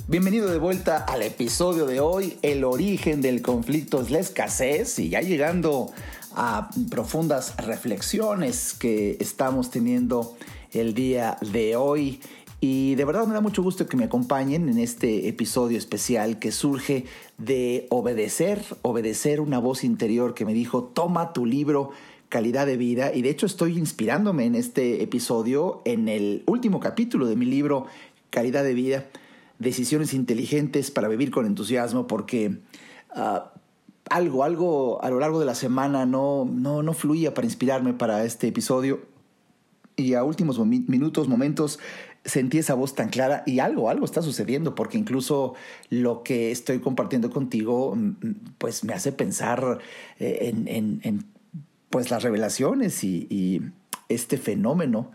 Bienvenido 0.10 0.50
de 0.50 0.58
vuelta 0.58 1.06
al 1.06 1.22
episodio 1.22 1.86
de 1.86 2.02
hoy. 2.02 2.38
El 2.42 2.66
origen 2.66 3.22
del 3.22 3.42
conflicto 3.42 4.02
es 4.02 4.12
la 4.12 4.20
escasez 4.20 5.00
y 5.00 5.08
ya 5.08 5.22
llegando 5.22 5.94
a 6.36 6.70
profundas 6.90 7.56
reflexiones 7.56 8.74
que 8.74 9.16
estamos 9.22 9.72
teniendo 9.72 10.36
el 10.74 10.94
día 10.94 11.38
de 11.54 11.78
hoy. 11.78 12.20
Y 12.60 12.96
de 12.96 13.06
verdad 13.06 13.26
me 13.26 13.34
da 13.34 13.42
mucho 13.42 13.64
gusto 13.64 13.88
que 13.88 13.96
me 13.96 14.04
acompañen 14.04 14.68
en 14.68 14.80
este 14.80 15.30
episodio 15.30 15.78
especial 15.78 16.40
que 16.40 16.52
surge 16.52 17.06
de 17.38 17.88
obedecer, 17.90 18.64
obedecer 18.82 19.40
una 19.40 19.60
voz 19.60 19.86
interior 19.86 20.34
que 20.34 20.44
me 20.44 20.54
dijo, 20.54 20.84
toma 20.84 21.32
tu 21.32 21.46
libro 21.46 21.92
calidad 22.34 22.66
de 22.66 22.78
vida. 22.78 23.14
Y 23.14 23.22
de 23.22 23.30
hecho 23.30 23.46
estoy 23.46 23.78
inspirándome 23.78 24.46
en 24.46 24.56
este 24.56 25.04
episodio 25.04 25.84
en 25.86 26.10
el 26.10 26.42
último 26.48 26.80
capítulo 26.80 27.28
de 27.28 27.36
mi 27.36 27.46
libro 27.46 27.86
Calidad 28.32 28.64
de 28.64 28.74
vida 28.74 29.06
decisiones 29.60 30.16
inteligentes 30.16 30.90
para 30.90 31.08
vivir 31.08 31.30
con 31.30 31.46
entusiasmo, 31.46 32.08
porque 32.08 32.58
ah, 33.12 33.54
algo, 34.10 34.44
algo 34.44 35.04
a 35.04 35.12
lo 35.12 35.20
largo 35.20 35.40
de 35.40 35.46
la 35.46 35.54
semana 35.54 36.08
no, 36.08 36.44
no, 36.52 36.82
no 36.82 36.94
fluía 36.94 37.36
para 37.36 37.46
inspirarme 37.46 37.94
para 37.94 38.26
este 38.26 38.48
episodio. 38.48 39.02
Y 39.96 40.16
a 40.16 40.24
últimos 40.24 40.58
minutos, 40.58 41.28
momentos, 41.28 41.80
sentí 42.26 42.58
esa 42.58 42.74
voz 42.74 42.96
tan 42.96 43.10
clara 43.10 43.44
y 43.46 43.60
algo, 43.60 43.92
algo 43.92 44.06
está 44.06 44.24
sucediendo, 44.24 44.74
porque 44.74 44.98
incluso 44.98 45.54
lo 45.92 46.24
que 46.24 46.50
estoy 46.50 46.80
compartiendo 46.80 47.30
contigo, 47.30 47.96
mm, 47.96 48.00
mm, 48.00 48.36
pues 48.58 48.84
me 48.84 48.94
hace 48.94 49.12
pensar 49.12 49.78
eh, 50.20 50.52
en, 50.52 50.68
en, 51.04 51.26
pues 51.94 52.10
las 52.10 52.24
revelaciones 52.24 53.04
y, 53.04 53.62
este 54.10 54.38
fenómeno 54.38 55.12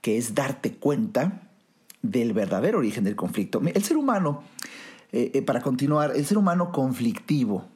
que 0.00 0.16
es 0.16 0.36
darte 0.36 0.72
cuenta 0.72 1.42
del 2.00 2.32
verdadero 2.32 2.78
origen 2.78 3.02
del 3.02 3.16
conflicto. 3.16 3.60
El 3.60 3.82
ser 3.82 3.96
humano, 3.96 4.44
eh, 5.10 5.32
eh, 5.34 5.42
para 5.42 5.60
continuar, 5.60 6.12
el 6.14 6.24
ser 6.24 6.38
humano 6.38 6.70
conflictivo, 6.70 7.66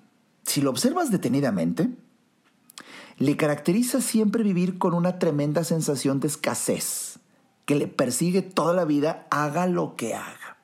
si 0.45 0.61
lo 0.61 0.71
observas 0.71 1.11
detenidamente, 1.11 1.91
le 3.19 3.37
caracteriza 3.37 4.01
siempre 4.01 4.45
vivir 4.45 4.79
con 4.79 4.95
una 4.95 5.19
tremenda 5.19 5.65
sensación 5.65 6.21
de 6.21 6.29
escasez 6.29 7.19
que 7.65 7.75
le 7.75 7.89
persigue 7.89 8.43
toda 8.43 8.75
la 8.75 8.85
vida, 8.85 9.27
haga 9.31 9.67
lo 9.67 9.97
que 9.97 10.15
haga. 10.15 10.57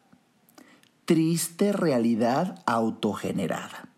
Triste 1.05 1.73
realidad 1.73 2.63
autogenerada. 2.65 3.89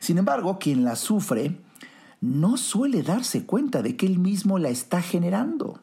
Sin 0.00 0.18
embargo, 0.18 0.58
quien 0.58 0.84
la 0.84 0.96
sufre 0.96 1.56
no 2.20 2.56
suele 2.56 3.02
darse 3.02 3.46
cuenta 3.46 3.82
de 3.82 3.96
que 3.96 4.06
él 4.06 4.18
mismo 4.18 4.58
la 4.58 4.70
está 4.70 5.02
generando 5.02 5.80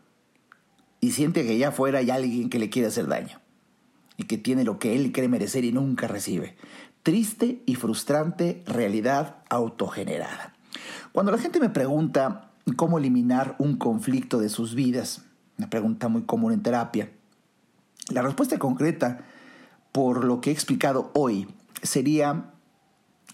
y 1.00 1.12
siente 1.12 1.46
que 1.46 1.58
ya 1.58 1.70
afuera 1.70 2.00
hay 2.00 2.10
alguien 2.10 2.50
que 2.50 2.60
le 2.60 2.70
quiere 2.70 2.88
hacer 2.88 3.08
daño 3.08 3.40
y 4.18 4.24
que 4.24 4.38
tiene 4.38 4.64
lo 4.64 4.80
que 4.80 4.96
él 4.96 5.12
cree 5.12 5.28
merecer 5.28 5.64
y 5.64 5.72
nunca 5.72 6.08
recibe. 6.08 6.56
Triste 7.04 7.62
y 7.66 7.76
frustrante 7.76 8.64
realidad 8.66 9.38
autogenerada. 9.50 10.54
Cuando 11.12 11.32
la 11.32 11.38
gente 11.38 11.60
me 11.60 11.70
pregunta 11.70 12.52
cómo 12.76 12.98
eliminar 12.98 13.56
un 13.60 13.78
conflicto 13.78 14.40
de 14.40 14.50
sus 14.50 14.74
vidas, 14.74 15.24
una 15.58 15.70
pregunta 15.70 16.08
muy 16.08 16.24
común 16.24 16.52
en 16.52 16.64
terapia, 16.64 17.12
la 18.10 18.22
respuesta 18.22 18.58
concreta, 18.58 19.26
por 19.92 20.26
lo 20.26 20.42
que 20.42 20.50
he 20.50 20.54
explicado 20.54 21.12
hoy, 21.14 21.48
sería 21.82 22.52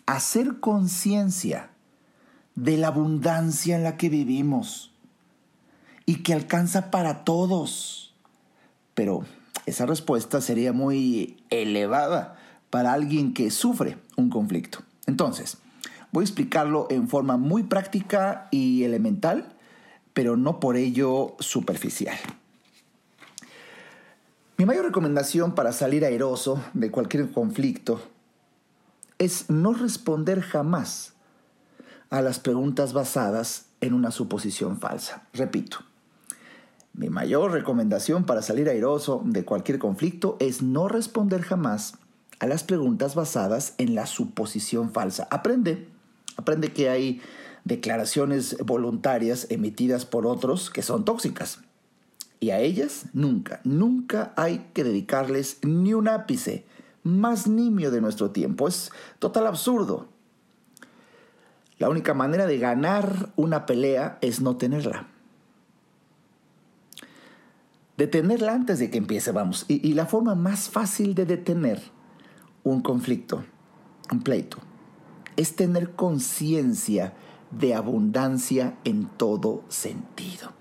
hacer 0.05 0.59
conciencia 0.59 1.70
de 2.55 2.77
la 2.77 2.87
abundancia 2.87 3.75
en 3.75 3.83
la 3.83 3.97
que 3.97 4.09
vivimos 4.09 4.91
y 6.05 6.23
que 6.23 6.33
alcanza 6.33 6.91
para 6.91 7.23
todos. 7.23 8.13
Pero 8.93 9.23
esa 9.65 9.85
respuesta 9.85 10.41
sería 10.41 10.73
muy 10.73 11.43
elevada 11.49 12.37
para 12.69 12.93
alguien 12.93 13.33
que 13.33 13.51
sufre 13.51 13.97
un 14.15 14.29
conflicto. 14.29 14.79
Entonces, 15.07 15.57
voy 16.11 16.23
a 16.23 16.25
explicarlo 16.25 16.87
en 16.89 17.07
forma 17.07 17.37
muy 17.37 17.63
práctica 17.63 18.47
y 18.51 18.83
elemental, 18.83 19.53
pero 20.13 20.37
no 20.37 20.59
por 20.59 20.77
ello 20.77 21.35
superficial. 21.39 22.17
Mi 24.57 24.65
mayor 24.65 24.85
recomendación 24.85 25.55
para 25.55 25.73
salir 25.73 26.05
airoso 26.05 26.63
de 26.73 26.91
cualquier 26.91 27.31
conflicto 27.31 28.01
es 29.17 29.49
no 29.49 29.73
responder 29.73 30.41
jamás 30.41 31.13
a 32.11 32.21
las 32.21 32.39
preguntas 32.39 32.93
basadas 32.93 33.65
en 33.79 33.95
una 33.95 34.11
suposición 34.11 34.79
falsa. 34.79 35.23
Repito, 35.33 35.79
mi 36.93 37.09
mayor 37.09 37.51
recomendación 37.51 38.25
para 38.25 38.41
salir 38.41 38.69
airoso 38.69 39.21
de 39.25 39.45
cualquier 39.45 39.79
conflicto 39.79 40.37
es 40.39 40.61
no 40.61 40.87
responder 40.87 41.41
jamás 41.41 41.95
a 42.39 42.47
las 42.47 42.63
preguntas 42.63 43.15
basadas 43.15 43.75
en 43.77 43.95
la 43.95 44.05
suposición 44.05 44.91
falsa. 44.91 45.27
Aprende, 45.31 45.87
aprende 46.35 46.73
que 46.73 46.89
hay 46.89 47.21
declaraciones 47.63 48.57
voluntarias 48.65 49.47
emitidas 49.49 50.05
por 50.05 50.27
otros 50.27 50.69
que 50.69 50.81
son 50.81 51.05
tóxicas. 51.05 51.59
Y 52.41 52.49
a 52.49 52.59
ellas 52.59 53.05
nunca, 53.13 53.61
nunca 53.63 54.33
hay 54.35 54.67
que 54.73 54.83
dedicarles 54.83 55.59
ni 55.61 55.93
un 55.93 56.07
ápice 56.07 56.65
más 57.03 57.47
nimio 57.47 57.89
de 57.89 58.01
nuestro 58.01 58.31
tiempo. 58.31 58.67
Es 58.67 58.91
total 59.19 59.47
absurdo. 59.47 60.09
La 61.81 61.89
única 61.89 62.13
manera 62.13 62.45
de 62.45 62.59
ganar 62.59 63.31
una 63.37 63.65
pelea 63.65 64.19
es 64.21 64.39
no 64.39 64.55
tenerla. 64.55 65.07
Detenerla 67.97 68.53
antes 68.53 68.77
de 68.77 68.91
que 68.91 68.99
empiece, 68.99 69.31
vamos. 69.31 69.65
Y, 69.67 69.93
la 69.93 70.05
forma 70.05 70.35
más 70.35 70.69
fácil 70.69 71.15
de 71.15 71.25
detener 71.25 71.81
un 72.63 72.83
conflicto, 72.83 73.45
un 74.11 74.21
pleito, 74.21 74.59
es 75.37 75.55
tener 75.55 75.95
conciencia 75.95 77.15
de 77.49 77.73
abundancia 77.73 78.77
en 78.83 79.07
todo 79.07 79.63
sentido. 79.67 80.51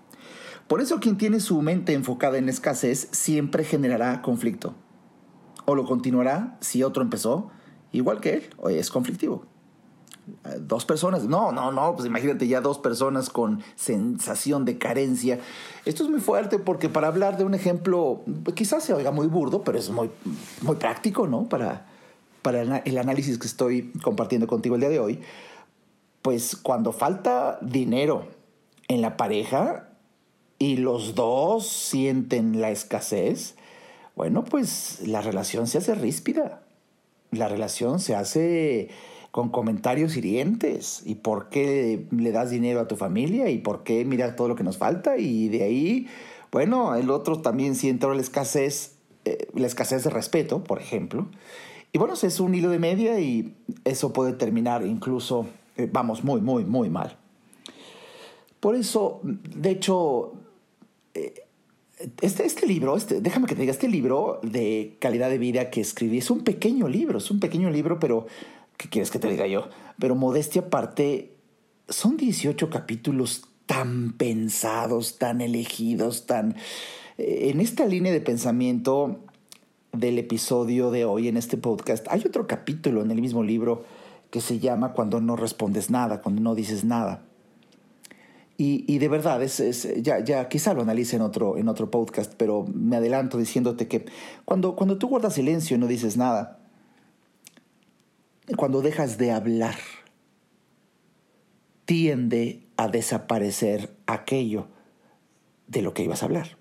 Por 0.68 0.80
eso 0.80 1.00
quien 1.00 1.18
tiene 1.18 1.40
su 1.40 1.60
mente 1.60 1.92
enfocada 1.92 2.38
en 2.38 2.48
escasez 2.48 3.08
siempre 3.10 3.64
generará 3.64 4.22
conflicto. 4.22 4.74
O 5.66 5.74
lo 5.74 5.84
continuará 5.84 6.56
si 6.62 6.82
otro 6.82 7.02
empezó, 7.02 7.50
igual 7.92 8.22
que 8.22 8.32
él, 8.36 8.44
o 8.56 8.70
es 8.70 8.88
conflictivo 8.88 9.44
dos 10.60 10.84
personas. 10.84 11.24
No, 11.24 11.52
no, 11.52 11.72
no, 11.72 11.94
pues 11.94 12.06
imagínate 12.06 12.46
ya 12.46 12.60
dos 12.60 12.78
personas 12.78 13.30
con 13.30 13.62
sensación 13.76 14.64
de 14.64 14.78
carencia. 14.78 15.38
Esto 15.84 16.04
es 16.04 16.10
muy 16.10 16.20
fuerte 16.20 16.58
porque 16.58 16.88
para 16.88 17.08
hablar 17.08 17.36
de 17.36 17.44
un 17.44 17.54
ejemplo, 17.54 18.22
quizás 18.54 18.84
se 18.84 18.94
oiga 18.94 19.10
muy 19.10 19.26
burdo, 19.26 19.62
pero 19.62 19.78
es 19.78 19.90
muy, 19.90 20.10
muy 20.62 20.76
práctico, 20.76 21.26
¿no? 21.26 21.48
Para, 21.48 21.86
para 22.42 22.78
el 22.78 22.98
análisis 22.98 23.38
que 23.38 23.46
estoy 23.46 23.92
compartiendo 24.02 24.46
contigo 24.46 24.74
el 24.74 24.80
día 24.80 24.90
de 24.90 25.00
hoy. 25.00 25.20
Pues 26.22 26.56
cuando 26.56 26.92
falta 26.92 27.58
dinero 27.62 28.26
en 28.88 29.00
la 29.00 29.16
pareja 29.16 29.88
y 30.58 30.76
los 30.76 31.14
dos 31.14 31.66
sienten 31.66 32.60
la 32.60 32.70
escasez, 32.70 33.56
bueno, 34.16 34.44
pues 34.44 35.00
la 35.06 35.22
relación 35.22 35.66
se 35.66 35.78
hace 35.78 35.94
ríspida. 35.94 36.62
La 37.30 37.48
relación 37.48 38.00
se 38.00 38.14
hace 38.14 38.90
con 39.30 39.50
comentarios 39.50 40.16
hirientes. 40.16 41.02
¿Y 41.04 41.16
por 41.16 41.48
qué 41.48 42.06
le 42.10 42.32
das 42.32 42.50
dinero 42.50 42.80
a 42.80 42.88
tu 42.88 42.96
familia? 42.96 43.50
¿Y 43.50 43.58
por 43.58 43.82
qué 43.82 44.04
miras 44.04 44.36
todo 44.36 44.48
lo 44.48 44.56
que 44.56 44.64
nos 44.64 44.78
falta? 44.78 45.18
Y 45.18 45.48
de 45.48 45.62
ahí, 45.62 46.06
bueno, 46.50 46.94
el 46.94 47.10
otro 47.10 47.40
también 47.40 47.74
siente 47.74 48.06
la 48.06 48.20
escasez, 48.20 48.96
eh, 49.24 49.48
la 49.54 49.66
escasez 49.66 50.04
de 50.04 50.10
respeto, 50.10 50.64
por 50.64 50.80
ejemplo. 50.80 51.28
Y 51.92 51.98
bueno, 51.98 52.14
es 52.14 52.40
un 52.40 52.54
hilo 52.54 52.70
de 52.70 52.78
media 52.78 53.20
y 53.20 53.54
eso 53.84 54.12
puede 54.12 54.32
terminar 54.32 54.86
incluso, 54.86 55.46
eh, 55.76 55.88
vamos, 55.90 56.24
muy, 56.24 56.40
muy, 56.40 56.64
muy 56.64 56.88
mal. 56.88 57.16
Por 58.60 58.74
eso, 58.74 59.20
de 59.22 59.70
hecho, 59.70 60.34
eh, 61.14 61.34
este, 62.20 62.44
este 62.46 62.66
libro, 62.66 62.96
este, 62.96 63.20
déjame 63.20 63.46
que 63.46 63.54
te 63.54 63.62
diga, 63.62 63.72
este 63.72 63.88
libro 63.88 64.40
de 64.42 64.96
calidad 65.00 65.30
de 65.30 65.38
vida 65.38 65.70
que 65.70 65.80
escribí 65.80 66.18
es 66.18 66.30
un 66.30 66.44
pequeño 66.44 66.88
libro, 66.88 67.18
es 67.18 67.30
un 67.30 67.40
pequeño 67.40 67.70
libro, 67.70 67.98
pero 67.98 68.26
¿qué 68.80 68.88
quieres 68.88 69.10
que 69.10 69.18
te 69.18 69.28
diga 69.28 69.46
yo? 69.46 69.68
Pero 69.98 70.14
modestia 70.14 70.62
aparte, 70.62 71.36
son 71.90 72.16
18 72.16 72.70
capítulos 72.70 73.42
tan 73.66 74.14
pensados, 74.14 75.18
tan 75.18 75.42
elegidos, 75.42 76.24
tan... 76.24 76.56
Eh, 77.18 77.50
en 77.50 77.60
esta 77.60 77.84
línea 77.84 78.10
de 78.10 78.22
pensamiento 78.22 79.20
del 79.92 80.18
episodio 80.18 80.90
de 80.90 81.04
hoy 81.04 81.28
en 81.28 81.36
este 81.36 81.58
podcast, 81.58 82.06
hay 82.08 82.22
otro 82.24 82.46
capítulo 82.46 83.02
en 83.02 83.10
el 83.10 83.20
mismo 83.20 83.42
libro 83.42 83.84
que 84.30 84.40
se 84.40 84.60
llama 84.60 84.94
Cuando 84.94 85.20
no 85.20 85.36
respondes 85.36 85.90
nada, 85.90 86.22
cuando 86.22 86.40
no 86.40 86.54
dices 86.54 86.82
nada. 86.82 87.22
Y, 88.62 88.98
de 88.98 89.08
verdad, 89.08 89.42
es, 89.42 89.88
ya, 90.02 90.22
ya 90.22 90.46
quizá 90.50 90.74
lo 90.74 90.82
analice 90.82 91.16
en 91.16 91.22
otro, 91.22 91.56
en 91.56 91.66
otro 91.66 91.90
podcast, 91.90 92.34
pero 92.36 92.66
me 92.70 92.96
adelanto 92.96 93.38
diciéndote 93.38 93.88
que 93.88 94.04
cuando, 94.44 94.76
cuando 94.76 94.98
tú 94.98 95.08
guardas 95.08 95.32
silencio 95.32 95.78
y 95.78 95.80
no 95.80 95.86
dices 95.86 96.18
nada, 96.18 96.59
cuando 98.56 98.82
dejas 98.82 99.18
de 99.18 99.32
hablar, 99.32 99.76
tiende 101.84 102.66
a 102.76 102.88
desaparecer 102.88 103.96
aquello 104.06 104.68
de 105.66 105.82
lo 105.82 105.94
que 105.94 106.04
ibas 106.04 106.22
a 106.22 106.26
hablar. 106.26 106.56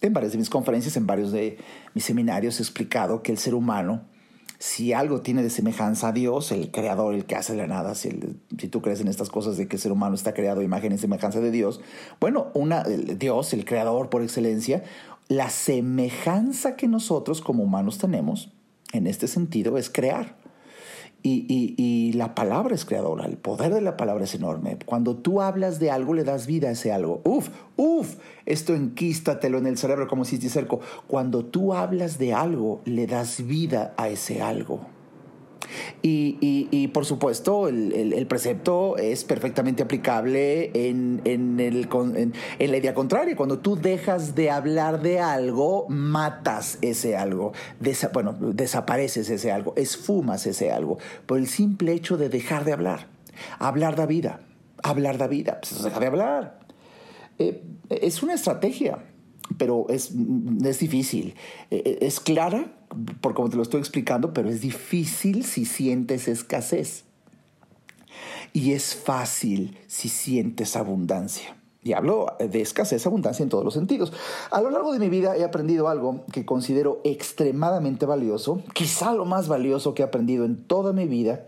En 0.00 0.12
varias 0.12 0.32
de 0.32 0.38
mis 0.38 0.50
conferencias, 0.50 0.96
en 0.96 1.06
varios 1.06 1.32
de 1.32 1.58
mis 1.94 2.04
seminarios 2.04 2.58
he 2.58 2.62
explicado 2.62 3.22
que 3.22 3.32
el 3.32 3.38
ser 3.38 3.54
humano, 3.54 4.04
si 4.58 4.92
algo 4.92 5.22
tiene 5.22 5.42
de 5.42 5.50
semejanza 5.50 6.08
a 6.08 6.12
Dios, 6.12 6.52
el 6.52 6.70
creador, 6.70 7.14
el 7.14 7.24
que 7.24 7.34
hace 7.34 7.56
la 7.56 7.66
nada, 7.66 7.94
si, 7.94 8.10
tú 8.70 8.82
crees 8.82 9.00
en 9.00 9.08
estas 9.08 9.30
cosas 9.30 9.56
de 9.56 9.68
que 9.68 9.76
el 9.76 9.82
ser 9.82 9.92
humano 9.92 10.14
está 10.14 10.34
creado 10.34 10.62
imagen 10.62 10.92
y 10.92 10.98
semejanza 10.98 11.40
de 11.40 11.50
Dios, 11.50 11.80
bueno, 12.20 12.52
Dios, 13.16 13.52
el 13.54 13.64
creador 13.64 14.10
por 14.10 14.22
excelencia, 14.22 14.84
la 15.28 15.50
semejanza 15.50 16.76
que 16.76 16.88
nosotros 16.88 17.40
como 17.40 17.64
humanos 17.64 17.98
tenemos 17.98 18.52
en 18.92 19.06
este 19.06 19.26
sentido 19.26 19.78
es 19.78 19.90
crear. 19.90 20.36
Y, 21.28 22.12
la 22.14 22.34
palabra 22.34 22.74
es 22.74 22.84
creadora, 22.84 23.26
el 23.26 23.36
poder 23.36 23.74
de 23.74 23.80
la 23.80 23.96
palabra 23.96 24.24
es 24.24 24.34
enorme. 24.34 24.78
Cuando 24.86 25.16
tú 25.16 25.42
hablas 25.42 25.80
de 25.80 25.90
algo, 25.90 26.14
le 26.14 26.22
das 26.22 26.46
vida 26.46 26.68
a 26.68 26.70
ese 26.72 26.92
algo. 26.92 27.20
Uf, 27.24 27.48
uf, 27.76 28.16
esto 28.46 28.74
enquístatelo 28.74 29.58
en 29.58 29.66
el 29.66 29.76
cerebro 29.76 30.06
como 30.06 30.24
si 30.24 30.38
te 30.38 30.48
cerco. 30.48 30.80
Cuando 31.08 31.44
tú 31.44 31.74
hablas 31.74 32.18
de 32.18 32.32
algo, 32.32 32.80
le 32.84 33.06
das 33.06 33.44
vida 33.44 33.92
a 33.96 34.08
ese 34.08 34.40
algo. 34.40 34.95
Y, 36.02 36.88
por 36.88 37.04
supuesto, 37.04 37.68
el, 37.68 38.26
precepto 38.28 38.96
es 38.96 39.24
perfectamente 39.24 39.82
aplicable 39.82 40.70
en, 40.74 41.20
el, 41.24 41.88
en, 42.58 42.70
la 42.70 42.76
idea 42.76 42.94
contraria. 42.94 43.36
Cuando 43.36 43.58
tú 43.58 43.76
dejas 43.76 44.34
de 44.34 44.50
hablar 44.50 45.02
de 45.02 45.20
algo, 45.20 45.86
matas 45.88 46.78
ese 46.82 47.16
algo. 47.16 47.52
bueno, 48.12 48.34
desapareces 48.38 49.30
ese 49.30 49.52
algo, 49.52 49.74
esfumas 49.76 50.46
ese 50.46 50.70
algo. 50.70 50.98
Por 51.26 51.38
el 51.38 51.48
simple 51.48 51.92
hecho 51.92 52.16
de 52.16 52.28
dejar 52.28 52.64
de 52.64 52.72
hablar. 52.72 53.08
Hablar 53.58 53.96
da 53.96 54.06
vida. 54.06 54.40
Hablar 54.82 55.18
da 55.18 55.26
vida. 55.26 55.60
Pues 55.60 55.82
deja 55.82 56.00
de 56.00 56.06
hablar. 56.06 56.58
Eh, 57.38 57.62
es 57.90 58.22
una 58.22 58.34
estrategia, 58.34 58.98
pero 59.58 59.86
es, 59.88 60.12
es 60.64 60.78
difícil. 60.78 61.34
Eh, 61.70 61.98
es 62.00 62.20
clara 62.20 62.75
por 63.20 63.34
como 63.34 63.48
te 63.48 63.56
lo 63.56 63.62
estoy 63.62 63.80
explicando, 63.80 64.32
pero 64.32 64.48
es 64.48 64.60
difícil 64.60 65.44
si 65.44 65.64
sientes 65.64 66.28
escasez. 66.28 67.04
Y 68.52 68.72
es 68.72 68.94
fácil 68.94 69.78
si 69.86 70.08
sientes 70.08 70.76
abundancia. 70.76 71.56
Y 71.82 71.92
hablo 71.92 72.26
de 72.38 72.60
escasez, 72.60 73.06
abundancia 73.06 73.44
en 73.44 73.48
todos 73.48 73.64
los 73.64 73.74
sentidos. 73.74 74.12
A 74.50 74.60
lo 74.60 74.70
largo 74.70 74.92
de 74.92 74.98
mi 74.98 75.08
vida 75.08 75.36
he 75.36 75.44
aprendido 75.44 75.88
algo 75.88 76.24
que 76.32 76.44
considero 76.44 77.00
extremadamente 77.04 78.06
valioso, 78.06 78.60
quizá 78.74 79.14
lo 79.14 79.24
más 79.24 79.46
valioso 79.46 79.94
que 79.94 80.02
he 80.02 80.04
aprendido 80.04 80.44
en 80.44 80.56
toda 80.56 80.92
mi 80.92 81.06
vida, 81.06 81.46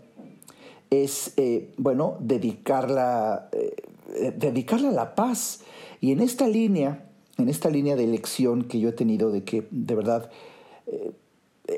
es, 0.89 1.33
eh, 1.35 1.73
bueno, 1.77 2.15
dedicarla, 2.21 3.49
eh, 3.51 4.33
dedicarla 4.37 4.89
a 4.89 4.93
la 4.93 5.15
paz. 5.15 5.61
Y 5.99 6.11
en 6.13 6.21
esta 6.21 6.47
línea, 6.47 7.05
en 7.37 7.49
esta 7.49 7.69
línea 7.69 7.95
de 7.95 8.05
elección 8.05 8.63
que 8.63 8.79
yo 8.79 8.89
he 8.89 8.93
tenido 8.93 9.31
de 9.31 9.43
que 9.43 9.67
de 9.71 9.95
verdad 9.95 10.29
eh, 10.87 11.11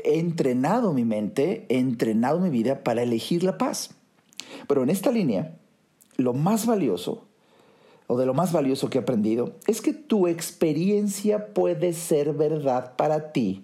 he 0.04 0.20
entrenado 0.20 0.94
mi 0.94 1.06
mente, 1.06 1.66
he 1.70 1.78
entrenado 1.78 2.40
mi 2.40 2.50
vida 2.50 2.84
para 2.84 3.04
elegir 3.04 3.44
la 3.44 3.58
paz. 3.58 3.92
Pero 4.68 4.84
en 4.84 4.90
esta 4.90 5.12
línea, 5.12 5.58
lo 6.18 6.34
más 6.34 6.66
valioso, 6.66 7.26
o 8.08 8.18
de 8.18 8.26
lo 8.26 8.34
más 8.34 8.52
valioso 8.52 8.90
que 8.90 8.98
he 8.98 9.02
aprendido, 9.02 9.56
es 9.68 9.82
que 9.82 9.94
tu 9.94 10.28
experiencia 10.28 11.54
puede 11.54 11.94
ser 11.94 12.34
verdad 12.34 12.96
para 12.96 13.32
ti, 13.32 13.64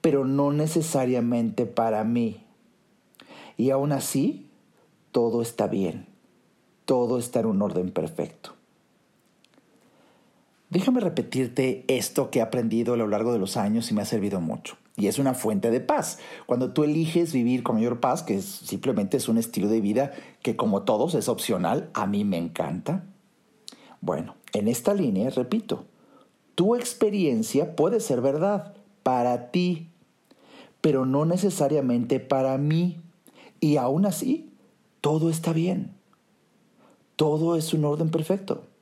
pero 0.00 0.24
no 0.24 0.52
necesariamente 0.52 1.66
para 1.66 2.04
mí. 2.04 2.44
Y 3.56 3.70
aún 3.70 3.92
así, 3.92 4.48
todo 5.12 5.42
está 5.42 5.66
bien, 5.66 6.06
todo 6.84 7.18
está 7.18 7.40
en 7.40 7.46
un 7.46 7.62
orden 7.62 7.90
perfecto. 7.90 8.54
Déjame 10.74 10.98
repetirte 10.98 11.84
esto 11.86 12.32
que 12.32 12.40
he 12.40 12.42
aprendido 12.42 12.94
a 12.94 12.96
lo 12.96 13.06
largo 13.06 13.32
de 13.32 13.38
los 13.38 13.56
años 13.56 13.92
y 13.92 13.94
me 13.94 14.02
ha 14.02 14.06
servido 14.06 14.40
mucho. 14.40 14.76
Y 14.96 15.06
es 15.06 15.20
una 15.20 15.32
fuente 15.32 15.70
de 15.70 15.78
paz. 15.78 16.18
Cuando 16.46 16.72
tú 16.72 16.82
eliges 16.82 17.32
vivir 17.32 17.62
con 17.62 17.76
mayor 17.76 18.00
paz, 18.00 18.24
que 18.24 18.42
simplemente 18.42 19.16
es 19.16 19.28
un 19.28 19.38
estilo 19.38 19.68
de 19.68 19.80
vida 19.80 20.10
que 20.42 20.56
como 20.56 20.82
todos 20.82 21.14
es 21.14 21.28
opcional, 21.28 21.90
a 21.94 22.08
mí 22.08 22.24
me 22.24 22.38
encanta. 22.38 23.04
Bueno, 24.00 24.34
en 24.52 24.66
esta 24.66 24.94
línea, 24.94 25.30
repito, 25.30 25.84
tu 26.56 26.74
experiencia 26.74 27.76
puede 27.76 28.00
ser 28.00 28.20
verdad 28.20 28.74
para 29.04 29.52
ti, 29.52 29.92
pero 30.80 31.06
no 31.06 31.24
necesariamente 31.24 32.18
para 32.18 32.58
mí. 32.58 33.00
Y 33.60 33.76
aún 33.76 34.06
así, 34.06 34.50
todo 35.00 35.30
está 35.30 35.52
bien. 35.52 35.92
Todo 37.14 37.54
es 37.54 37.72
un 37.74 37.84
orden 37.84 38.10
perfecto. 38.10 38.73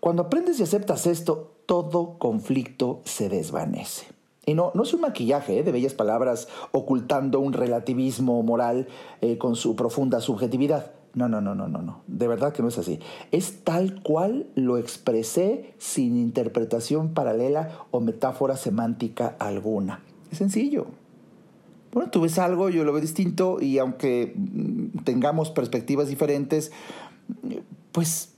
Cuando 0.00 0.22
aprendes 0.22 0.58
y 0.58 0.62
aceptas 0.62 1.06
esto, 1.06 1.52
todo 1.66 2.18
conflicto 2.18 3.00
se 3.04 3.28
desvanece. 3.28 4.06
Y 4.46 4.54
no, 4.54 4.72
no 4.74 4.82
es 4.82 4.94
un 4.94 5.02
maquillaje 5.02 5.58
¿eh? 5.58 5.62
de 5.62 5.70
bellas 5.70 5.94
palabras 5.94 6.48
ocultando 6.72 7.40
un 7.40 7.52
relativismo 7.52 8.42
moral 8.42 8.88
eh, 9.20 9.38
con 9.38 9.54
su 9.54 9.76
profunda 9.76 10.20
subjetividad. 10.20 10.92
No, 11.12 11.28
no, 11.28 11.40
no, 11.40 11.54
no, 11.54 11.68
no, 11.68 11.82
no. 11.82 12.02
De 12.06 12.26
verdad 12.26 12.52
que 12.52 12.62
no 12.62 12.68
es 12.68 12.78
así. 12.78 13.00
Es 13.32 13.62
tal 13.64 14.02
cual 14.02 14.46
lo 14.54 14.78
expresé 14.78 15.74
sin 15.78 16.16
interpretación 16.16 17.14
paralela 17.14 17.84
o 17.90 18.00
metáfora 18.00 18.56
semántica 18.56 19.36
alguna. 19.38 20.02
Es 20.30 20.38
sencillo. 20.38 20.86
Bueno, 21.92 22.10
tú 22.10 22.20
ves 22.20 22.38
algo, 22.38 22.70
yo 22.70 22.84
lo 22.84 22.92
veo 22.92 23.00
distinto 23.00 23.60
y 23.60 23.78
aunque 23.78 24.34
mm, 24.36 25.02
tengamos 25.04 25.50
perspectivas 25.50 26.08
diferentes, 26.08 26.70
pues 27.90 28.29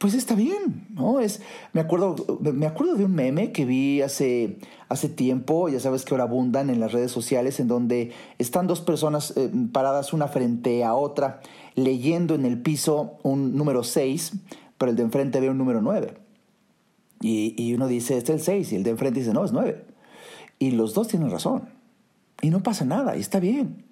pues 0.00 0.14
está 0.14 0.34
bien, 0.34 0.86
¿no? 0.94 1.20
Es, 1.20 1.42
me, 1.74 1.82
acuerdo, 1.82 2.38
me 2.40 2.66
acuerdo 2.66 2.94
de 2.94 3.04
un 3.04 3.14
meme 3.14 3.52
que 3.52 3.66
vi 3.66 4.00
hace, 4.00 4.56
hace 4.88 5.10
tiempo, 5.10 5.68
ya 5.68 5.78
sabes 5.78 6.06
que 6.06 6.14
ahora 6.14 6.24
abundan 6.24 6.70
en 6.70 6.80
las 6.80 6.92
redes 6.92 7.12
sociales, 7.12 7.60
en 7.60 7.68
donde 7.68 8.10
están 8.38 8.66
dos 8.66 8.80
personas 8.80 9.34
eh, 9.36 9.50
paradas 9.70 10.14
una 10.14 10.26
frente 10.26 10.84
a 10.84 10.94
otra, 10.94 11.42
leyendo 11.74 12.34
en 12.34 12.46
el 12.46 12.62
piso 12.62 13.18
un 13.22 13.54
número 13.58 13.84
6, 13.84 14.32
pero 14.78 14.88
el 14.88 14.96
de 14.96 15.02
enfrente 15.02 15.38
ve 15.38 15.50
un 15.50 15.58
número 15.58 15.82
9. 15.82 16.14
Y, 17.20 17.54
y 17.62 17.74
uno 17.74 17.86
dice, 17.86 18.16
este 18.16 18.32
es 18.32 18.40
el 18.40 18.44
6, 18.46 18.72
y 18.72 18.76
el 18.76 18.84
de 18.84 18.90
enfrente 18.92 19.20
dice, 19.20 19.34
no, 19.34 19.44
es 19.44 19.52
9. 19.52 19.84
Y 20.58 20.70
los 20.70 20.94
dos 20.94 21.08
tienen 21.08 21.30
razón. 21.30 21.68
Y 22.40 22.48
no 22.48 22.62
pasa 22.62 22.86
nada, 22.86 23.18
y 23.18 23.20
está 23.20 23.38
bien. 23.38 23.84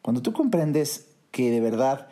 Cuando 0.00 0.22
tú 0.22 0.32
comprendes 0.32 1.08
que 1.30 1.50
de 1.50 1.60
verdad 1.60 2.08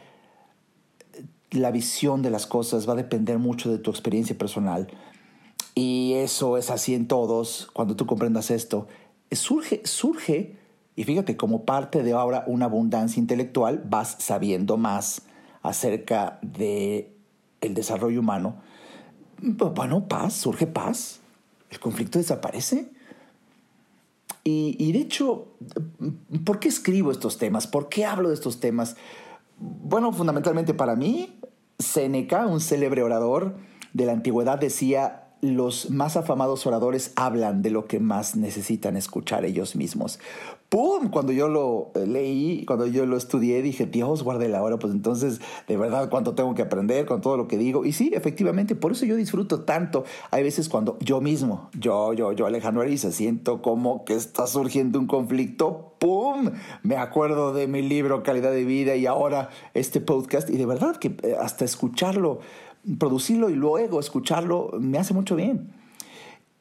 la 1.50 1.70
visión 1.70 2.22
de 2.22 2.30
las 2.30 2.46
cosas 2.46 2.88
va 2.88 2.92
a 2.92 2.96
depender 2.96 3.38
mucho 3.38 3.70
de 3.70 3.78
tu 3.78 3.90
experiencia 3.90 4.37
personal. 4.37 4.88
Y 5.74 6.14
eso 6.14 6.56
es 6.56 6.70
así 6.70 6.94
en 6.94 7.06
todos. 7.06 7.68
Cuando 7.72 7.96
tú 7.96 8.06
comprendas 8.06 8.50
esto, 8.50 8.88
surge, 9.30 9.82
surge, 9.84 10.56
y 10.96 11.04
fíjate, 11.04 11.37
como 11.37 11.64
parte 11.64 12.02
de 12.02 12.12
ahora 12.12 12.44
una 12.46 12.64
abundancia 12.64 13.20
intelectual, 13.20 13.84
vas 13.88 14.16
sabiendo 14.18 14.76
más 14.76 15.22
acerca 15.62 16.38
de 16.42 17.14
el 17.61 17.74
desarrollo 17.74 18.20
humano. 18.20 18.56
Bueno, 19.40 20.08
paz, 20.08 20.34
surge 20.34 20.66
paz. 20.66 21.20
El 21.70 21.78
conflicto 21.78 22.18
desaparece. 22.18 22.90
Y, 24.42 24.76
y 24.78 24.92
de 24.92 25.00
hecho, 25.00 25.48
¿por 26.44 26.58
qué 26.58 26.68
escribo 26.68 27.12
estos 27.12 27.38
temas? 27.38 27.66
¿Por 27.66 27.88
qué 27.88 28.04
hablo 28.04 28.28
de 28.28 28.34
estos 28.34 28.61
temas? 28.61 28.96
Bueno, 29.58 30.12
fundamentalmente 30.12 30.72
para 30.74 30.96
mí, 30.96 31.38
Séneca, 31.79 32.47
un 32.47 32.61
célebre 32.61 33.03
orador 33.03 33.57
de 33.93 34.07
la 34.07 34.12
antigüedad, 34.12 34.59
decía, 34.59 35.28
los 35.40 35.90
más 35.90 36.16
afamados 36.16 36.66
oradores 36.66 37.12
hablan 37.16 37.62
de 37.62 37.70
lo 37.70 37.87
que 37.87 38.01
más 38.01 38.37
necesitan 38.37 38.96
escuchar 38.96 39.44
ellos 39.44 39.77
mismos. 39.77 40.18
¡Pum! 40.68 41.09
Cuando 41.09 41.33
yo 41.33 41.48
lo 41.48 41.92
eh, 41.94 42.07
leí, 42.07 42.66
cuando 42.66 42.87
yo 42.87 43.07
lo 43.07 43.16
estudié, 43.16 43.62
dije, 43.62 43.87
Dios, 43.87 44.22
guarde 44.22 44.48
la 44.48 44.62
hora, 44.62 44.79
pues 44.79 44.92
entonces, 44.92 45.40
de 45.66 45.77
verdad, 45.79 46.11
cuánto 46.11 46.35
tengo 46.35 46.55
que 46.55 46.61
aprender 46.61 47.07
con 47.07 47.22
todo 47.22 47.38
lo 47.38 47.48
que 47.48 47.57
digo. 47.57 47.87
Y 47.87 47.92
sí, 47.92 48.11
efectivamente, 48.12 48.74
por 48.74 48.92
eso 48.92 49.07
yo 49.07 49.16
disfruto 49.16 49.62
tanto. 49.62 50.05
Hay 50.31 50.42
veces 50.42 50.68
cuando 50.68 50.98
yo 51.01 51.22
mismo, 51.22 51.70
yo, 51.72 52.12
yo, 52.12 52.33
yo, 52.33 52.44
Alejandro 52.44 52.83
Ariza, 52.83 53.12
siento 53.12 53.62
como 53.62 54.05
que 54.05 54.14
está 54.14 54.46
surgiendo 54.46 54.98
un 54.98 55.07
conflicto, 55.07 55.94
¡pum! 55.98 56.51
Me 56.83 56.96
acuerdo 56.96 57.55
de 57.55 57.66
mi 57.66 57.81
libro 57.81 58.22
Calidad 58.22 58.51
de 58.51 58.64
Vida 58.64 58.94
y 58.94 59.07
ahora 59.07 59.48
este 59.72 60.03
podcast. 60.03 60.51
Y 60.51 60.59
de 60.59 60.66
verdad 60.66 60.96
que 60.96 61.16
eh, 61.22 61.35
hasta 61.40 61.64
escucharlo 61.64 62.40
producirlo 62.98 63.51
y 63.51 63.55
luego 63.55 64.01
escucharlo 64.01 64.70
me 64.79 64.98
hace 64.98 65.14
mucho 65.14 65.37
bien. 65.37 65.72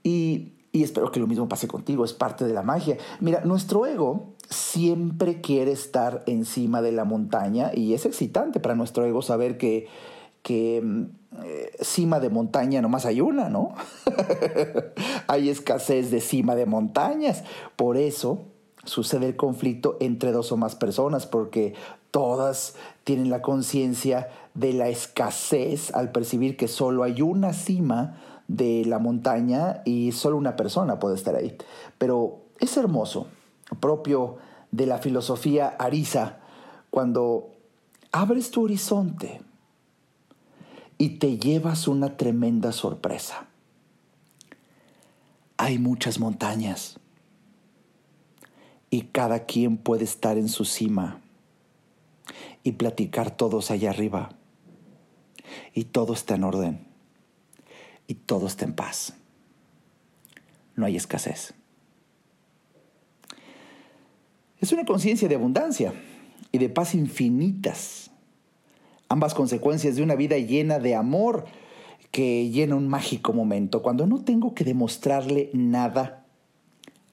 Y, 0.04 0.54
Y 0.72 0.84
espero 0.84 1.12
que 1.12 1.20
lo 1.20 1.28
mismo 1.28 1.48
pase 1.48 1.68
contigo, 1.68 2.06
es 2.06 2.14
parte 2.14 2.46
de 2.46 2.54
la 2.54 2.62
magia. 2.62 2.98
Mira, 3.20 3.42
nuestro 3.46 3.86
ego 3.88 4.36
siempre 4.50 5.42
quiere 5.42 5.72
estar 5.72 6.24
encima 6.28 6.82
de 6.82 6.92
la 6.92 7.04
montaña 7.04 7.72
y 7.74 7.94
es 7.94 8.06
excitante 8.06 8.60
para 8.60 8.76
nuestro 8.76 9.04
ego 9.06 9.22
saber 9.22 9.58
que, 9.58 9.88
que 10.44 10.82
mm, 10.84 11.04
eh, 11.44 11.72
cima 11.82 12.20
de 12.20 12.30
montaña 12.30 12.82
nomás 12.82 13.06
hay 13.06 13.22
una, 13.22 13.50
¿no? 13.50 13.74
hay 15.28 15.50
escasez 15.50 16.12
de 16.12 16.22
cima 16.22 16.56
de 16.56 16.66
montañas. 16.66 17.44
Por 17.76 17.98
eso 17.98 18.46
sucede 18.88 19.28
el 19.28 19.36
conflicto 19.36 19.98
entre 20.00 20.32
dos 20.32 20.52
o 20.52 20.58
más 20.58 20.76
personas, 20.76 21.28
porque 21.28 21.76
todas 22.12 22.76
tienen 23.04 23.30
la 23.30 23.42
conciencia 23.42 24.30
de 24.54 24.74
la 24.74 24.90
escasez 24.90 25.94
al 25.94 26.12
percibir 26.12 26.58
que 26.58 26.68
solo 26.68 27.04
hay 27.04 27.22
una 27.22 27.54
cima 27.54 28.18
de 28.48 28.84
la 28.86 28.98
montaña 28.98 29.82
y 29.86 30.14
solo 30.14 30.38
una 30.38 30.56
persona 30.56 31.00
puede 31.00 31.16
estar 31.16 31.36
ahí. 31.36 31.56
Pero 31.98 32.40
es 32.60 32.76
hermoso, 32.78 33.28
propio 33.80 34.38
de 34.72 34.86
la 34.86 34.98
filosofía 34.98 35.68
Arisa, 35.68 36.40
cuando 36.90 37.52
abres 38.12 38.52
tu 38.52 38.64
horizonte 38.64 39.42
y 40.98 41.20
te 41.20 41.38
llevas 41.38 41.88
una 41.88 42.18
tremenda 42.18 42.72
sorpresa. 42.72 43.46
Hay 45.58 45.78
muchas 45.78 46.20
montañas 46.20 47.00
y 48.90 49.02
cada 49.04 49.46
quien 49.46 49.78
puede 49.78 50.04
estar 50.04 50.38
en 50.38 50.50
su 50.50 50.66
cima 50.66 51.22
y 52.64 52.74
platicar 52.74 53.36
todos 53.36 53.72
allá 53.72 53.90
arriba 53.90 54.30
y 55.74 55.86
todo 55.86 56.14
está 56.14 56.36
en 56.36 56.44
orden 56.44 56.88
y 58.08 58.16
todo 58.16 58.48
está 58.48 58.66
en 58.66 58.74
paz. 58.74 59.14
No 60.76 60.86
hay 60.86 60.96
escasez. 60.96 61.54
Es 64.60 64.72
una 64.72 64.86
conciencia 64.86 65.28
de 65.28 65.36
abundancia 65.36 65.94
y 66.52 66.58
de 66.58 66.70
paz 66.70 66.96
infinitas. 66.96 68.12
Ambas 69.10 69.34
consecuencias 69.34 69.96
de 69.96 70.04
una 70.04 70.16
vida 70.16 70.38
llena 70.38 70.80
de 70.80 70.96
amor 70.96 71.46
que 72.12 72.50
llena 72.50 72.76
un 72.76 72.88
mágico 72.88 73.34
momento, 73.34 73.82
cuando 73.82 74.08
no 74.08 74.24
tengo 74.24 74.56
que 74.56 74.64
demostrarle 74.64 75.50
nada 75.54 76.26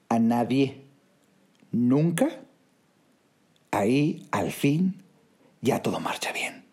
a 0.09 0.19
nadie, 0.19 0.84
nunca, 1.75 2.29
ahí 3.71 4.27
al 4.31 4.51
fin 4.51 5.03
ya 5.61 5.81
todo 5.81 5.99
marcha 5.99 6.31
bien, 6.31 6.65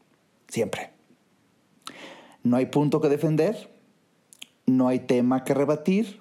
siempre. 0.48 0.90
No 2.42 2.56
hay 2.56 2.66
punto 2.66 3.00
que 3.00 3.08
defender, 3.08 3.70
no 4.66 4.88
hay 4.88 5.00
tema 5.00 5.44
que 5.44 5.54
rebatir, 5.54 6.20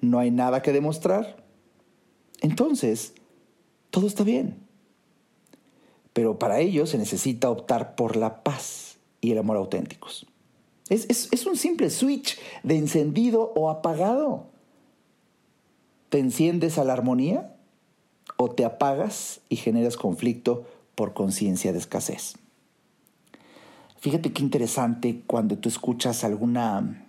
no 0.00 0.18
hay 0.18 0.30
nada 0.30 0.62
que 0.62 0.72
demostrar. 0.72 1.44
Entonces, 2.40 3.14
todo 3.90 4.06
está 4.06 4.24
bien. 4.24 4.58
Pero 6.12 6.38
para 6.38 6.60
ello 6.60 6.86
se 6.86 6.98
necesita 6.98 7.50
optar 7.50 7.94
por 7.96 8.16
la 8.16 8.42
paz 8.42 8.98
y 9.20 9.32
el 9.32 9.38
amor 9.38 9.56
auténticos. 9.56 10.26
Es, 10.88 11.46
un 11.46 11.56
simple 11.56 11.88
switch 11.90 12.38
de 12.62 12.76
encendido 12.76 13.52
o 13.54 13.70
apagado. 13.70 14.46
¿Te 16.08 16.18
enciendes 16.18 16.78
a 16.78 16.84
la 16.84 16.94
armonía 16.94 17.54
o 18.40 18.50
te 18.50 18.64
apagas 18.64 19.42
y 19.50 19.56
generas 19.56 19.98
conflicto 19.98 20.64
por 20.94 21.12
conciencia 21.12 21.72
de 21.72 21.78
escasez? 21.78 22.36
Fíjate 23.98 24.32
qué 24.32 24.42
interesante 24.42 25.20
cuando 25.26 25.58
tú 25.58 25.68
escuchas 25.68 26.24
alguna 26.24 27.06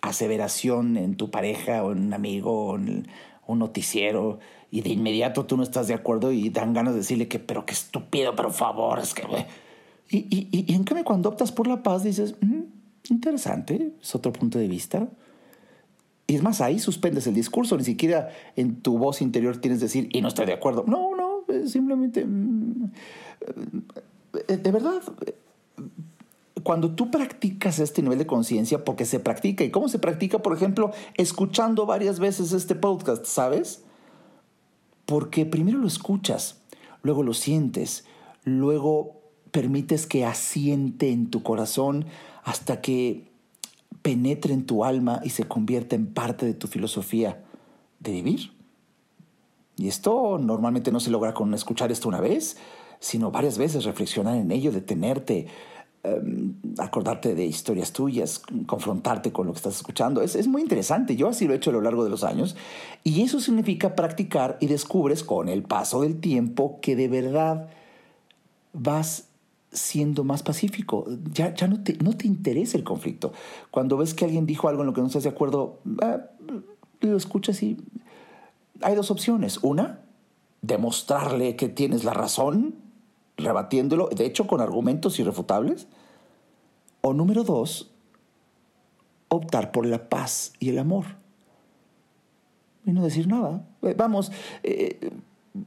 aseveración 0.00 0.96
en 0.96 1.16
tu 1.16 1.30
pareja 1.30 1.84
o 1.84 1.92
en 1.92 1.98
un 1.98 2.14
amigo 2.14 2.68
o 2.68 2.76
en 2.76 3.06
un 3.46 3.58
noticiero 3.58 4.38
y 4.70 4.80
de 4.80 4.88
inmediato 4.88 5.44
tú 5.44 5.58
no 5.58 5.62
estás 5.62 5.86
de 5.86 5.92
acuerdo 5.92 6.32
y 6.32 6.48
dan 6.48 6.72
ganas 6.72 6.94
de 6.94 7.00
decirle 7.00 7.28
que, 7.28 7.38
pero 7.38 7.66
qué 7.66 7.74
estúpido, 7.74 8.34
por 8.34 8.50
favor, 8.52 9.00
es 9.00 9.12
que... 9.12 9.24
Y, 10.08 10.16
y, 10.34 10.48
y, 10.50 10.74
en 10.74 10.84
cambio 10.84 11.04
cuando 11.04 11.28
optas 11.28 11.52
por 11.52 11.68
la 11.68 11.82
paz 11.82 12.04
dices, 12.04 12.34
mm, 12.40 12.62
interesante, 13.10 13.92
es 14.00 14.14
otro 14.14 14.32
punto 14.32 14.58
de 14.58 14.66
vista. 14.66 15.08
Y 16.30 16.36
es 16.36 16.44
más, 16.44 16.60
ahí 16.60 16.78
suspendes 16.78 17.26
el 17.26 17.34
discurso, 17.34 17.76
ni 17.76 17.82
siquiera 17.82 18.28
en 18.54 18.82
tu 18.82 18.98
voz 18.98 19.20
interior 19.20 19.56
tienes 19.56 19.80
que 19.80 19.86
decir, 19.86 20.08
y 20.12 20.20
no 20.22 20.28
estoy 20.28 20.46
de 20.46 20.52
acuerdo. 20.52 20.84
No, 20.86 21.16
no, 21.16 21.44
simplemente... 21.66 22.24
Mm, 22.24 22.92
eh, 24.46 24.56
de 24.56 24.70
verdad, 24.70 25.02
cuando 26.62 26.92
tú 26.92 27.10
practicas 27.10 27.80
este 27.80 28.00
nivel 28.02 28.18
de 28.18 28.28
conciencia, 28.28 28.84
porque 28.84 29.06
se 29.06 29.18
practica, 29.18 29.64
¿y 29.64 29.72
cómo 29.72 29.88
se 29.88 29.98
practica? 29.98 30.38
Por 30.38 30.54
ejemplo, 30.56 30.92
escuchando 31.14 31.84
varias 31.84 32.20
veces 32.20 32.52
este 32.52 32.76
podcast, 32.76 33.24
¿sabes? 33.24 33.82
Porque 35.06 35.46
primero 35.46 35.78
lo 35.78 35.88
escuchas, 35.88 36.60
luego 37.02 37.24
lo 37.24 37.34
sientes, 37.34 38.04
luego 38.44 39.20
permites 39.50 40.06
que 40.06 40.24
asiente 40.24 41.10
en 41.10 41.28
tu 41.28 41.42
corazón 41.42 42.04
hasta 42.44 42.80
que 42.80 43.29
penetre 44.02 44.54
en 44.54 44.66
tu 44.66 44.84
alma 44.84 45.20
y 45.24 45.30
se 45.30 45.44
convierta 45.44 45.96
en 45.96 46.06
parte 46.06 46.46
de 46.46 46.54
tu 46.54 46.66
filosofía 46.66 47.42
de 47.98 48.12
vivir. 48.12 48.52
Y 49.76 49.88
esto 49.88 50.38
normalmente 50.38 50.92
no 50.92 51.00
se 51.00 51.10
logra 51.10 51.34
con 51.34 51.54
escuchar 51.54 51.90
esto 51.90 52.08
una 52.08 52.20
vez, 52.20 52.56
sino 52.98 53.30
varias 53.30 53.56
veces, 53.56 53.84
reflexionar 53.84 54.36
en 54.36 54.50
ello, 54.50 54.72
detenerte, 54.72 55.46
Em, 56.02 56.54
acordarte 56.78 57.34
de 57.34 57.44
historias 57.44 57.92
tuyas, 57.92 58.40
confrontarte 58.66 59.32
con 59.32 59.46
lo 59.46 59.52
que 59.52 59.58
estás 59.58 59.76
escuchando. 59.76 60.22
Es, 60.22 60.34
es, 60.34 60.48
muy 60.48 60.62
interesante, 60.62 61.14
yo 61.14 61.28
así 61.28 61.46
lo 61.46 61.52
he 61.52 61.56
hecho 61.56 61.68
a 61.68 61.74
lo 61.74 61.82
largo 61.82 62.04
de 62.04 62.08
los 62.08 62.24
años 62.24 62.56
y 63.04 63.20
eso 63.20 63.38
significa 63.38 63.94
practicar 63.94 64.56
y 64.60 64.66
descubres 64.66 65.22
con 65.22 65.50
el 65.50 65.62
paso 65.62 66.00
del 66.00 66.18
tiempo 66.18 66.78
que 66.80 66.96
de 66.96 67.08
verdad 67.08 67.68
vas 68.72 69.28
siendo 69.72 70.24
más 70.24 70.42
pacífico, 70.42 71.06
ya, 71.32 71.54
ya 71.54 71.68
no, 71.68 71.82
te, 71.82 71.96
no 71.98 72.16
te 72.16 72.26
interesa 72.26 72.76
el 72.76 72.84
conflicto. 72.84 73.32
Cuando 73.70 73.96
ves 73.96 74.14
que 74.14 74.24
alguien 74.24 74.46
dijo 74.46 74.68
algo 74.68 74.82
en 74.82 74.86
lo 74.86 74.92
que 74.92 75.00
no 75.00 75.06
estás 75.06 75.22
de 75.22 75.28
acuerdo, 75.28 75.80
ah, 76.02 76.20
lo 77.00 77.16
escuchas 77.16 77.62
y 77.62 77.78
hay 78.82 78.94
dos 78.94 79.10
opciones. 79.10 79.58
Una, 79.62 80.00
demostrarle 80.62 81.56
que 81.56 81.68
tienes 81.68 82.04
la 82.04 82.12
razón 82.12 82.74
rebatiéndolo, 83.36 84.08
de 84.08 84.26
hecho 84.26 84.46
con 84.46 84.60
argumentos 84.60 85.18
irrefutables. 85.18 85.86
O 87.02 87.14
número 87.14 87.44
dos, 87.44 87.90
optar 89.28 89.72
por 89.72 89.86
la 89.86 90.08
paz 90.08 90.52
y 90.58 90.68
el 90.68 90.78
amor. 90.78 91.06
Y 92.84 92.92
no 92.92 93.02
decir 93.02 93.26
nada. 93.26 93.66
Vamos, 93.96 94.32
eh, 94.62 95.10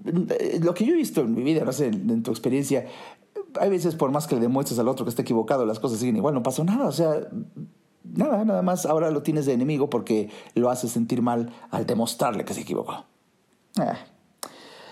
eh, 0.05 0.59
lo 0.61 0.73
que 0.73 0.85
yo 0.85 0.93
he 0.93 0.97
visto 0.97 1.21
en 1.21 1.33
mi 1.33 1.43
vida, 1.43 1.63
no 1.63 1.71
sé, 1.71 1.87
en, 1.87 2.23
tu 2.23 2.31
experiencia, 2.31 2.85
hay 3.59 3.69
veces 3.69 3.95
por 3.95 4.11
más 4.11 4.27
que 4.27 4.35
le 4.35 4.41
demuestres 4.41 4.79
al 4.79 4.87
otro 4.87 5.05
que 5.05 5.09
está 5.09 5.21
equivocado, 5.21 5.65
las 5.65 5.79
cosas 5.79 5.99
siguen 5.99 6.17
igual, 6.17 6.33
no 6.33 6.43
pasó 6.43 6.63
nada. 6.63 6.87
O 6.87 6.91
sea, 6.91 7.27
nada, 8.03 8.45
nada 8.45 8.61
más 8.61 8.85
ahora 8.85 9.11
lo 9.11 9.23
tienes 9.23 9.45
de 9.45 9.53
enemigo 9.53 9.89
porque 9.89 10.29
lo 10.55 10.69
haces 10.69 10.91
sentir 10.91 11.21
mal 11.21 11.51
al 11.71 11.85
demostrarle 11.85 12.45
que 12.45 12.53
se 12.53 12.61
equivocó. 12.61 13.05
Ah. 13.77 13.97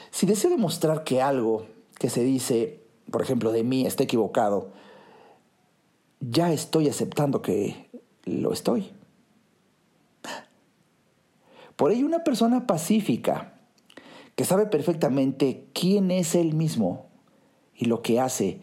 Si 0.09 0.25
deseo 0.25 0.49
demostrar 0.49 1.03
que 1.03 1.21
algo 1.21 1.65
que 1.97 2.09
se 2.09 2.23
dice, 2.23 2.83
por 3.09 3.21
ejemplo, 3.21 3.51
de 3.51 3.63
mí 3.63 3.85
está 3.85 4.03
equivocado, 4.03 4.69
ya 6.19 6.51
estoy 6.51 6.89
aceptando 6.89 7.41
que 7.41 7.89
lo 8.25 8.53
estoy. 8.53 8.91
Por 11.75 11.91
ello, 11.91 12.05
una 12.05 12.23
persona 12.23 12.67
pacífica 12.67 13.53
que 14.35 14.45
sabe 14.45 14.65
perfectamente 14.65 15.67
quién 15.73 16.11
es 16.11 16.35
él 16.35 16.53
mismo 16.53 17.10
y 17.81 17.85
lo 17.85 18.03
que 18.03 18.19
hace, 18.19 18.59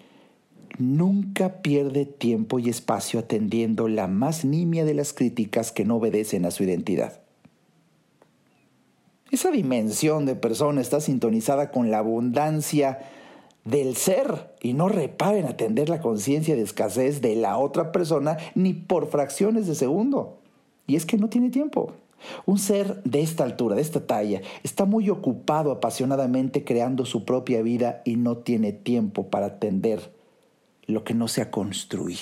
nunca 0.78 1.60
pierde 1.60 2.06
tiempo 2.06 2.60
y 2.60 2.70
espacio 2.70 3.18
atendiendo 3.18 3.88
la 3.88 4.06
más 4.06 4.44
nimia 4.44 4.84
de 4.84 4.94
las 4.94 5.12
críticas 5.12 5.72
que 5.72 5.84
no 5.84 5.96
obedecen 5.96 6.46
a 6.46 6.52
su 6.52 6.62
identidad. 6.62 7.20
Esa 9.32 9.50
dimensión 9.50 10.24
de 10.24 10.36
persona 10.36 10.80
está 10.80 11.00
sintonizada 11.00 11.72
con 11.72 11.90
la 11.90 11.98
abundancia 11.98 13.00
del 13.64 13.96
ser 13.96 14.54
y 14.62 14.72
no 14.72 14.88
reparen 14.88 15.46
atender 15.46 15.88
la 15.88 16.00
conciencia 16.00 16.54
de 16.54 16.62
escasez 16.62 17.20
de 17.20 17.34
la 17.34 17.58
otra 17.58 17.90
persona 17.90 18.36
ni 18.54 18.72
por 18.72 19.08
fracciones 19.08 19.66
de 19.66 19.74
segundo. 19.74 20.38
Y 20.86 20.94
es 20.94 21.04
que 21.04 21.18
no 21.18 21.28
tiene 21.28 21.50
tiempo. 21.50 21.92
Un 22.46 22.58
ser 22.58 23.02
de 23.04 23.20
esta 23.20 23.44
altura, 23.44 23.76
de 23.76 23.82
esta 23.82 24.06
talla, 24.06 24.42
está 24.62 24.84
muy 24.84 25.10
ocupado 25.10 25.70
apasionadamente 25.70 26.64
creando 26.64 27.04
su 27.04 27.24
propia 27.24 27.62
vida 27.62 28.02
y 28.04 28.16
no 28.16 28.38
tiene 28.38 28.72
tiempo 28.72 29.28
para 29.28 29.46
atender 29.46 30.12
lo 30.86 31.04
que 31.04 31.14
no 31.14 31.28
sea 31.28 31.50
construir. 31.50 32.18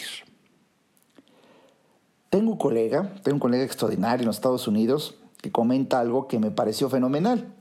Tengo 2.30 2.52
un 2.52 2.58
colega, 2.58 3.14
tengo 3.22 3.36
un 3.36 3.40
colega 3.40 3.64
extraordinario 3.64 4.22
en 4.22 4.26
los 4.26 4.36
Estados 4.36 4.68
Unidos 4.68 5.18
que 5.40 5.52
comenta 5.52 6.00
algo 6.00 6.26
que 6.28 6.38
me 6.38 6.50
pareció 6.50 6.90
fenomenal. 6.90 7.54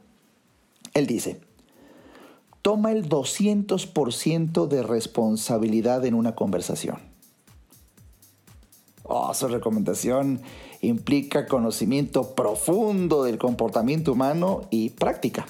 Él 0.94 1.08
dice, 1.08 1.40
toma 2.62 2.92
el 2.92 3.08
200% 3.08 4.68
de 4.68 4.82
responsabilidad 4.82 6.04
en 6.06 6.16
una 6.16 6.36
conversación. 6.36 7.15
Oh, 9.08 9.34
su 9.34 9.48
recomendación 9.48 10.42
implica 10.82 11.46
conocimiento 11.46 12.34
profundo 12.34 13.24
del 13.24 13.38
comportamiento 13.38 14.14
humano 14.14 14.62
y 14.72 14.90
práctica. 14.90 15.46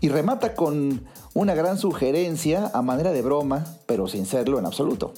Y 0.00 0.08
remata 0.08 0.54
con 0.54 1.04
una 1.34 1.54
gran 1.54 1.78
sugerencia 1.78 2.70
a 2.72 2.82
manera 2.82 3.12
de 3.12 3.20
broma, 3.20 3.66
pero 3.86 4.08
sin 4.08 4.24
serlo 4.24 4.58
en 4.58 4.66
absoluto. 4.66 5.12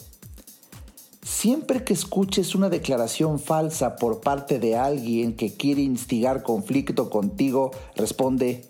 Siempre 1.23 1.85
que 1.85 1.93
escuches 1.93 2.55
una 2.55 2.69
declaración 2.69 3.39
falsa 3.39 3.97
por 3.97 4.21
parte 4.21 4.59
de 4.59 4.77
alguien 4.77 5.37
que 5.37 5.55
quiere 5.55 5.83
instigar 5.83 6.43
conflicto 6.43 7.11
contigo, 7.11 7.71
responde 7.95 8.69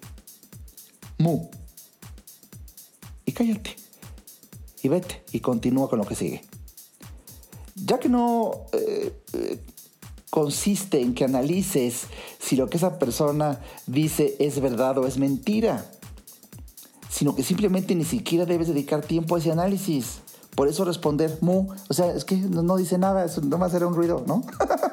mu. 1.19 1.49
Y 3.25 3.33
cállate. 3.33 3.77
Y 4.83 4.89
vete. 4.89 5.23
Y 5.33 5.41
continúa 5.41 5.89
con 5.89 5.99
lo 5.99 6.05
que 6.05 6.15
sigue. 6.15 6.50
Ya 7.85 7.99
que 7.99 8.09
no 8.09 8.67
eh, 8.73 9.13
eh, 9.33 9.59
consiste 10.31 11.01
en 11.01 11.15
que 11.15 11.25
analices 11.25 12.07
si 12.39 12.57
lo 12.57 12.69
que 12.69 12.77
esa 12.77 12.99
persona 12.99 13.61
dice 13.87 14.37
es 14.39 14.61
verdad 14.61 14.99
o 14.99 15.07
es 15.07 15.19
mentira, 15.19 15.91
sino 17.09 17.35
que 17.35 17.43
simplemente 17.43 17.95
ni 17.95 18.05
siquiera 18.05 18.47
debes 18.47 18.69
dedicar 18.69 19.03
tiempo 19.03 19.35
a 19.35 19.39
ese 19.39 19.51
análisis. 19.53 20.21
Por 20.55 20.69
eso 20.69 20.85
responder 20.85 21.39
mu, 21.41 21.69
o 21.89 21.95
sea, 21.95 22.13
es 22.13 22.25
que 22.25 22.37
no, 22.37 22.77
dice 22.77 22.99
nada, 22.99 23.25
eso 23.25 23.41
más 23.43 23.73
era 23.73 23.87
un 23.87 23.95
ruido, 23.95 24.25
¿no? 24.27 24.43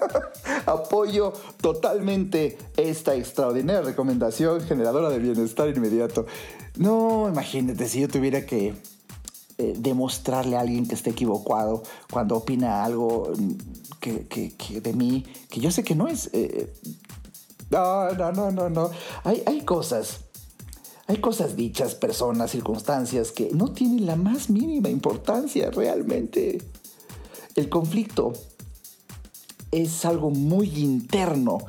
Apoyo 0.66 1.34
totalmente 1.62 2.58
esta 2.78 3.16
extraordinaria 3.16 3.82
recomendación 3.82 4.62
generadora 4.62 5.10
de 5.10 5.20
bienestar 5.20 5.70
inmediato. 5.70 6.26
No, 6.78 7.28
imagínate 7.28 7.88
si 7.88 8.02
yo 8.02 8.08
tuviera 8.08 8.46
que 8.46 8.76
eh, 9.58 9.74
demostrarle 9.78 10.56
a 10.56 10.62
alguien 10.62 10.88
que 10.88 10.96
esté 10.96 11.12
equivocado 11.12 11.84
cuando 12.12 12.36
opina 12.38 12.84
algo 12.84 13.32
mm, 13.36 13.52
que, 14.00 14.82
de 14.82 14.94
mí, 14.94 15.26
que 15.50 15.60
yo 15.60 15.72
sé 15.72 15.84
que 15.84 15.96
no 15.96 16.08
es... 16.08 16.30
Eh, 16.34 16.74
no, 17.70 18.12
no, 18.12 18.32
no, 18.32 18.52
no, 18.52 18.70
no. 18.70 18.92
Hay, 19.24 19.44
hay 19.46 19.62
cosas 19.62 20.22
hay 21.10 21.18
cosas 21.18 21.56
dichas, 21.56 21.96
personas, 21.96 22.52
circunstancias 22.52 23.32
que 23.32 23.50
no 23.54 23.72
tienen 23.72 24.06
la 24.06 24.18
más 24.18 24.50
mínima 24.50 24.90
importancia 24.90 25.72
realmente. 25.72 26.62
El 27.56 27.70
conflicto 27.70 28.34
es 29.72 30.04
algo 30.04 30.32
muy 30.32 30.68
interno 30.80 31.60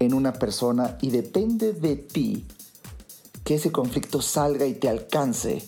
en 0.00 0.14
una 0.14 0.32
persona 0.32 0.98
y 1.00 1.10
depende 1.10 1.72
de 1.72 1.94
ti 1.94 2.44
que 3.44 3.54
ese 3.54 3.70
conflicto 3.70 4.20
salga 4.20 4.66
y 4.66 4.74
te 4.74 4.88
alcance 4.88 5.62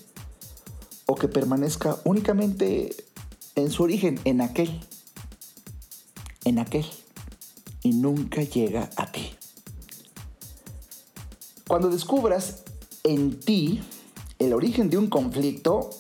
o 1.06 1.14
que 1.14 1.28
permanezca 1.28 1.98
únicamente 2.04 2.94
en 3.54 3.70
su 3.70 3.82
origen, 3.82 4.20
en 4.24 4.40
aquel, 4.40 4.80
en 6.44 6.58
aquel, 6.58 6.86
y 7.82 7.92
nunca 7.92 8.42
llega 8.42 8.90
a 8.96 9.12
ti. 9.12 9.34
Cuando 11.66 11.90
descubras 11.90 12.62
en 13.02 13.38
ti 13.38 13.82
el 14.38 14.52
origen 14.52 14.90
de 14.90 14.98
un 14.98 15.08
conflicto, 15.08 15.90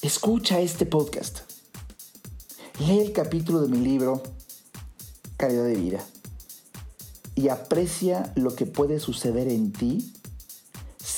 escucha 0.00 0.60
este 0.60 0.86
podcast. 0.86 1.40
Lee 2.78 3.00
el 3.00 3.12
capítulo 3.12 3.60
de 3.60 3.68
mi 3.68 3.78
libro 3.78 4.22
Calidad 5.36 5.64
de 5.64 5.76
Vida 5.76 6.04
y 7.34 7.48
aprecia 7.48 8.32
lo 8.36 8.54
que 8.54 8.66
puede 8.66 9.00
suceder 9.00 9.48
en 9.48 9.72
ti 9.72 10.11